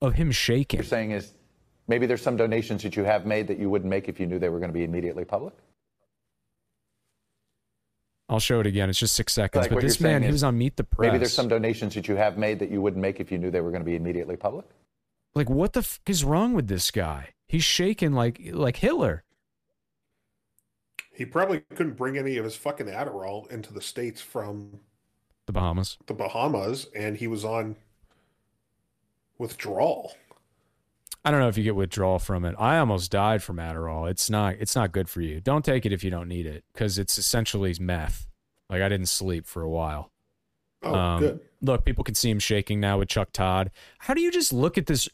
of 0.00 0.14
him 0.14 0.30
shaking. 0.30 0.78
you're 0.78 0.84
saying 0.84 1.12
is 1.12 1.32
maybe 1.92 2.06
there's 2.06 2.22
some 2.22 2.38
donations 2.38 2.82
that 2.82 2.96
you 2.96 3.04
have 3.04 3.26
made 3.26 3.46
that 3.48 3.58
you 3.58 3.68
wouldn't 3.68 3.90
make 3.90 4.08
if 4.08 4.18
you 4.18 4.26
knew 4.26 4.38
they 4.38 4.48
were 4.48 4.60
going 4.60 4.70
to 4.70 4.74
be 4.74 4.84
immediately 4.84 5.26
public? 5.26 5.52
I'll 8.30 8.40
show 8.40 8.60
it 8.60 8.66
again. 8.66 8.88
It's 8.88 8.98
just 8.98 9.14
six 9.14 9.34
seconds. 9.34 9.64
Like 9.64 9.72
but 9.72 9.82
this 9.82 10.00
man, 10.00 10.22
he 10.22 10.30
was 10.30 10.42
on 10.42 10.56
Meet 10.56 10.76
the 10.78 10.84
Press. 10.84 11.08
Maybe 11.08 11.18
there's 11.18 11.34
some 11.34 11.48
donations 11.48 11.94
that 11.94 12.08
you 12.08 12.16
have 12.16 12.38
made 12.38 12.58
that 12.60 12.70
you 12.70 12.80
wouldn't 12.80 13.02
make 13.02 13.20
if 13.20 13.30
you 13.30 13.36
knew 13.36 13.50
they 13.50 13.60
were 13.60 13.68
going 13.70 13.82
to 13.82 13.84
be 13.84 13.94
immediately 13.94 14.36
public? 14.36 14.64
like, 15.34 15.50
what 15.50 15.74
the 15.74 15.82
fuck 15.82 16.08
is 16.08 16.24
wrong 16.24 16.54
with 16.54 16.66
this 16.68 16.90
guy? 16.90 17.28
He's 17.46 17.64
shaking 17.64 18.12
like 18.14 18.40
like 18.52 18.78
Hitler. 18.78 19.22
He 21.12 21.26
probably 21.26 21.60
couldn't 21.74 21.98
bring 21.98 22.16
any 22.16 22.38
of 22.38 22.44
his 22.46 22.56
fucking 22.56 22.86
Adderall 22.86 23.50
into 23.52 23.70
the 23.74 23.82
states 23.82 24.22
from 24.22 24.80
The 25.44 25.52
Bahamas. 25.52 25.98
the 26.06 26.14
Bahamas, 26.14 26.86
and 26.96 27.18
he 27.18 27.26
was 27.26 27.44
on 27.44 27.76
withdrawal. 29.36 30.14
I 31.24 31.30
don't 31.30 31.38
know 31.40 31.48
if 31.48 31.56
you 31.56 31.62
get 31.64 31.76
withdrawal 31.76 32.18
from 32.18 32.44
it. 32.44 32.56
I 32.58 32.78
almost 32.78 33.10
died 33.12 33.42
from 33.42 33.56
Adderall. 33.58 34.10
It's 34.10 34.28
not 34.28 34.56
it's 34.58 34.74
not 34.74 34.92
good 34.92 35.08
for 35.08 35.20
you. 35.20 35.40
Don't 35.40 35.64
take 35.64 35.86
it 35.86 35.92
if 35.92 36.02
you 36.02 36.10
don't 36.10 36.28
need 36.28 36.46
it 36.46 36.64
because 36.72 36.98
it's 36.98 37.16
essentially 37.18 37.74
meth. 37.80 38.26
Like 38.68 38.82
I 38.82 38.88
didn't 38.88 39.06
sleep 39.08 39.46
for 39.46 39.62
a 39.62 39.70
while. 39.70 40.10
Oh, 40.82 40.94
Um, 40.94 41.20
good. 41.20 41.40
Look, 41.60 41.84
people 41.84 42.02
can 42.02 42.16
see 42.16 42.28
him 42.28 42.40
shaking 42.40 42.80
now 42.80 42.98
with 42.98 43.08
Chuck 43.08 43.32
Todd. 43.32 43.70
How 43.98 44.14
do 44.14 44.20
you 44.20 44.32
just 44.32 44.52
look 44.52 44.76
at 44.76 44.86
this 44.86 45.08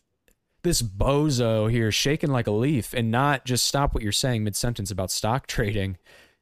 this 0.62 0.80
bozo 0.82 1.70
here 1.70 1.92
shaking 1.92 2.30
like 2.30 2.46
a 2.46 2.50
leaf 2.52 2.94
and 2.94 3.10
not 3.10 3.44
just 3.44 3.64
stop 3.66 3.92
what 3.94 4.02
you're 4.02 4.10
saying 4.10 4.44
mid 4.44 4.56
sentence 4.56 4.90
about 4.90 5.10
stock 5.10 5.46
trading 5.46 5.98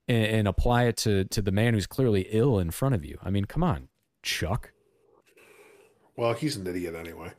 and, 0.09 0.24
and 0.26 0.48
apply 0.48 0.85
it 0.85 0.96
to 0.98 1.24
to 1.24 1.42
the 1.42 1.50
man 1.50 1.74
who's 1.74 1.87
clearly 1.88 2.29
ill 2.31 2.61
in 2.61 2.70
front 2.70 2.94
of 2.94 3.05
you? 3.05 3.18
I 3.22 3.31
mean, 3.31 3.46
come 3.46 3.64
on, 3.64 3.88
Chuck. 4.22 4.70
Well, 6.16 6.33
he's 6.35 6.57
an 6.57 6.66
idiot 6.66 6.94
anyway. 6.94 7.33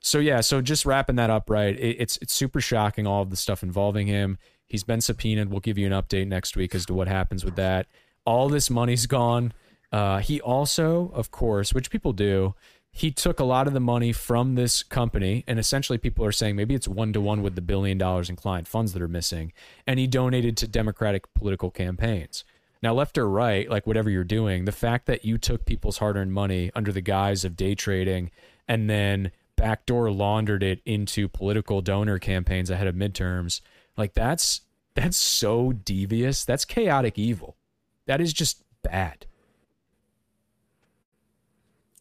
So 0.00 0.18
yeah, 0.18 0.40
so 0.40 0.60
just 0.60 0.86
wrapping 0.86 1.16
that 1.16 1.30
up, 1.30 1.50
right? 1.50 1.78
It, 1.78 1.96
it's 2.00 2.16
it's 2.18 2.32
super 2.32 2.60
shocking 2.60 3.06
all 3.06 3.22
of 3.22 3.30
the 3.30 3.36
stuff 3.36 3.62
involving 3.62 4.06
him. 4.06 4.38
He's 4.66 4.84
been 4.84 5.00
subpoenaed. 5.00 5.50
We'll 5.50 5.60
give 5.60 5.78
you 5.78 5.86
an 5.86 5.92
update 5.92 6.26
next 6.26 6.56
week 6.56 6.74
as 6.74 6.86
to 6.86 6.94
what 6.94 7.08
happens 7.08 7.44
with 7.44 7.56
that. 7.56 7.86
All 8.24 8.48
this 8.48 8.70
money's 8.70 9.06
gone. 9.06 9.52
Uh, 9.92 10.18
he 10.18 10.40
also, 10.40 11.10
of 11.14 11.30
course, 11.30 11.74
which 11.74 11.90
people 11.90 12.12
do, 12.12 12.54
he 12.92 13.10
took 13.10 13.40
a 13.40 13.44
lot 13.44 13.66
of 13.66 13.72
the 13.72 13.80
money 13.80 14.12
from 14.12 14.54
this 14.54 14.82
company, 14.82 15.44
and 15.46 15.58
essentially 15.58 15.98
people 15.98 16.24
are 16.24 16.32
saying 16.32 16.56
maybe 16.56 16.74
it's 16.74 16.88
one 16.88 17.12
to 17.12 17.20
one 17.20 17.42
with 17.42 17.54
the 17.54 17.60
billion 17.60 17.98
dollars 17.98 18.30
in 18.30 18.36
client 18.36 18.68
funds 18.68 18.92
that 18.92 19.02
are 19.02 19.08
missing, 19.08 19.52
and 19.86 19.98
he 19.98 20.06
donated 20.06 20.56
to 20.56 20.68
Democratic 20.68 21.32
political 21.34 21.70
campaigns. 21.70 22.44
Now, 22.82 22.94
left 22.94 23.18
or 23.18 23.28
right, 23.28 23.68
like 23.68 23.86
whatever 23.86 24.08
you're 24.08 24.24
doing, 24.24 24.64
the 24.64 24.72
fact 24.72 25.06
that 25.06 25.24
you 25.24 25.36
took 25.36 25.66
people's 25.66 25.98
hard 25.98 26.16
earned 26.16 26.32
money 26.32 26.70
under 26.74 26.92
the 26.92 27.02
guise 27.02 27.44
of 27.44 27.56
day 27.56 27.74
trading 27.74 28.30
and 28.66 28.88
then 28.88 29.32
backdoor 29.60 30.10
laundered 30.10 30.62
it 30.62 30.80
into 30.86 31.28
political 31.28 31.82
donor 31.82 32.18
campaigns 32.18 32.70
ahead 32.70 32.86
of 32.86 32.94
midterms, 32.94 33.60
like 33.96 34.14
that's 34.14 34.62
that's 34.94 35.18
so 35.18 35.72
devious. 35.72 36.44
That's 36.44 36.64
chaotic 36.64 37.18
evil. 37.18 37.56
That 38.06 38.20
is 38.20 38.32
just 38.32 38.62
bad. 38.82 39.26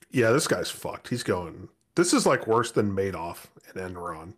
Yeah, 0.09 0.31
this 0.31 0.47
guy's 0.47 0.71
fucked. 0.71 1.09
He's 1.09 1.23
going. 1.23 1.67
This 1.95 2.13
is 2.13 2.25
like 2.25 2.47
worse 2.47 2.71
than 2.71 2.95
Madoff 2.95 3.47
and 3.67 3.95
Enron. 3.95 4.33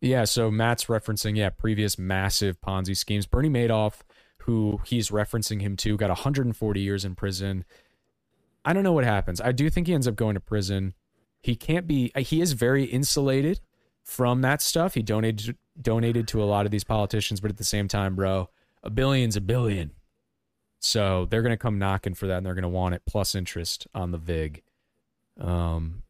Yeah, 0.00 0.24
so 0.24 0.50
Matt's 0.50 0.86
referencing 0.86 1.36
yeah 1.36 1.50
previous 1.50 1.96
massive 1.96 2.60
Ponzi 2.60 2.96
schemes. 2.96 3.26
Bernie 3.26 3.48
Madoff, 3.48 4.00
who 4.38 4.80
he's 4.84 5.10
referencing 5.10 5.60
him 5.60 5.76
to, 5.76 5.96
got 5.96 6.10
140 6.10 6.80
years 6.80 7.04
in 7.04 7.14
prison. 7.14 7.64
I 8.64 8.72
don't 8.72 8.82
know 8.82 8.92
what 8.92 9.04
happens. 9.04 9.40
I 9.40 9.52
do 9.52 9.70
think 9.70 9.86
he 9.86 9.94
ends 9.94 10.08
up 10.08 10.16
going 10.16 10.34
to 10.34 10.40
prison. 10.40 10.94
He 11.42 11.56
can't 11.56 11.86
be. 11.86 12.12
He 12.16 12.40
is 12.40 12.52
very 12.52 12.84
insulated 12.84 13.60
from 14.02 14.40
that 14.42 14.62
stuff. 14.62 14.94
He 14.94 15.02
donated 15.02 15.56
donated 15.80 16.28
to 16.28 16.42
a 16.42 16.44
lot 16.44 16.66
of 16.66 16.72
these 16.72 16.84
politicians, 16.84 17.40
but 17.40 17.50
at 17.50 17.56
the 17.56 17.64
same 17.64 17.88
time, 17.88 18.14
bro, 18.14 18.48
a 18.82 18.90
billion's 18.90 19.36
a 19.36 19.40
billion. 19.40 19.90
So 20.78 21.26
they're 21.26 21.42
gonna 21.42 21.56
come 21.56 21.78
knocking 21.78 22.14
for 22.14 22.28
that, 22.28 22.38
and 22.38 22.46
they're 22.46 22.54
gonna 22.54 22.68
want 22.68 22.94
it 22.94 23.02
plus 23.06 23.34
interest 23.34 23.86
on 23.94 24.12
the 24.12 24.18
vig. 24.18 24.62
Um, 25.40 26.02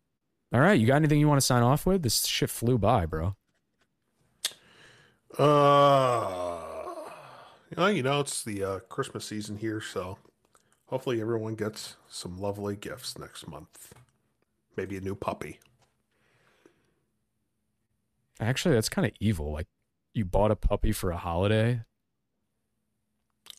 all 0.52 0.60
right, 0.60 0.78
you 0.78 0.86
got 0.86 0.96
anything 0.96 1.18
you 1.18 1.28
want 1.28 1.40
to 1.40 1.46
sign 1.46 1.62
off 1.62 1.86
with? 1.86 2.02
This 2.02 2.26
shit 2.26 2.50
flew 2.50 2.76
by, 2.76 3.06
bro. 3.06 3.34
Uh, 5.38 6.60
well, 7.76 7.90
you 7.90 8.02
know, 8.02 8.20
it's 8.20 8.44
the 8.44 8.62
uh, 8.62 8.78
Christmas 8.80 9.24
season 9.24 9.56
here, 9.56 9.80
so 9.80 10.18
hopefully 10.86 11.22
everyone 11.22 11.54
gets 11.54 11.96
some 12.06 12.36
lovely 12.36 12.76
gifts 12.76 13.18
next 13.18 13.48
month. 13.48 13.94
Maybe 14.76 14.96
a 14.96 15.00
new 15.00 15.14
puppy. 15.14 15.58
Actually, 18.40 18.74
that's 18.74 18.88
kind 18.88 19.06
of 19.06 19.12
evil. 19.20 19.52
Like, 19.52 19.66
you 20.14 20.24
bought 20.24 20.50
a 20.50 20.56
puppy 20.56 20.92
for 20.92 21.10
a 21.10 21.16
holiday. 21.16 21.82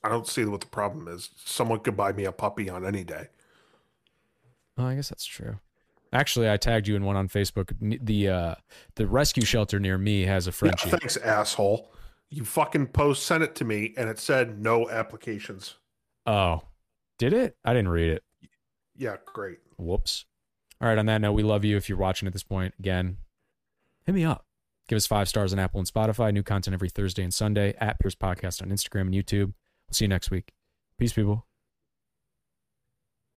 I 0.03 0.09
don't 0.09 0.27
see 0.27 0.43
what 0.45 0.61
the 0.61 0.67
problem 0.67 1.07
is. 1.07 1.29
Someone 1.45 1.79
could 1.79 1.95
buy 1.95 2.11
me 2.11 2.25
a 2.25 2.31
puppy 2.31 2.69
on 2.69 2.85
any 2.85 3.03
day. 3.03 3.27
Oh, 4.77 4.85
I 4.85 4.95
guess 4.95 5.09
that's 5.09 5.25
true. 5.25 5.59
Actually, 6.11 6.49
I 6.49 6.57
tagged 6.57 6.87
you 6.87 6.95
in 6.95 7.05
one 7.05 7.15
on 7.15 7.27
Facebook. 7.29 7.71
The 7.79 8.27
uh, 8.29 8.55
the 8.95 9.07
rescue 9.07 9.45
shelter 9.45 9.79
near 9.79 9.97
me 9.97 10.23
has 10.23 10.45
a 10.47 10.49
Yeah, 10.49 10.53
Frenchie. 10.53 10.89
thanks, 10.89 11.17
asshole. 11.17 11.91
You 12.29 12.43
fucking 12.43 12.87
post 12.87 13.25
sent 13.25 13.43
it 13.43 13.55
to 13.55 13.65
me, 13.65 13.93
and 13.97 14.09
it 14.09 14.19
said 14.19 14.59
no 14.59 14.89
applications. 14.89 15.75
oh, 16.25 16.63
did 17.17 17.33
it? 17.33 17.55
I 17.63 17.73
didn't 17.73 17.89
read 17.89 18.09
it. 18.09 18.23
Yeah, 18.95 19.17
great. 19.25 19.59
Whoops. 19.77 20.25
All 20.83 20.89
right. 20.89 20.97
On 20.97 21.05
that 21.05 21.21
note, 21.21 21.31
we 21.31 21.43
love 21.43 21.63
you. 21.63 21.77
If 21.77 21.87
you're 21.87 21.97
watching 21.97 22.27
at 22.27 22.33
this 22.33 22.43
point, 22.43 22.73
again, 22.77 23.15
hit 24.05 24.13
me 24.13 24.25
up. 24.25 24.45
Give 24.89 24.97
us 24.97 25.07
five 25.07 25.29
stars 25.29 25.53
on 25.53 25.59
Apple 25.59 25.79
and 25.79 25.89
Spotify. 25.89 26.33
New 26.33 26.43
content 26.43 26.73
every 26.73 26.89
Thursday 26.89 27.23
and 27.23 27.33
Sunday 27.33 27.73
at 27.79 28.01
Pierce 28.01 28.15
Podcast 28.15 28.61
on 28.61 28.67
Instagram 28.67 29.03
and 29.03 29.13
YouTube. 29.13 29.53
We'll 29.87 29.93
see 29.93 30.03
you 30.03 30.09
next 30.09 30.29
week. 30.29 30.51
Peace, 30.99 31.13
people. 31.13 31.45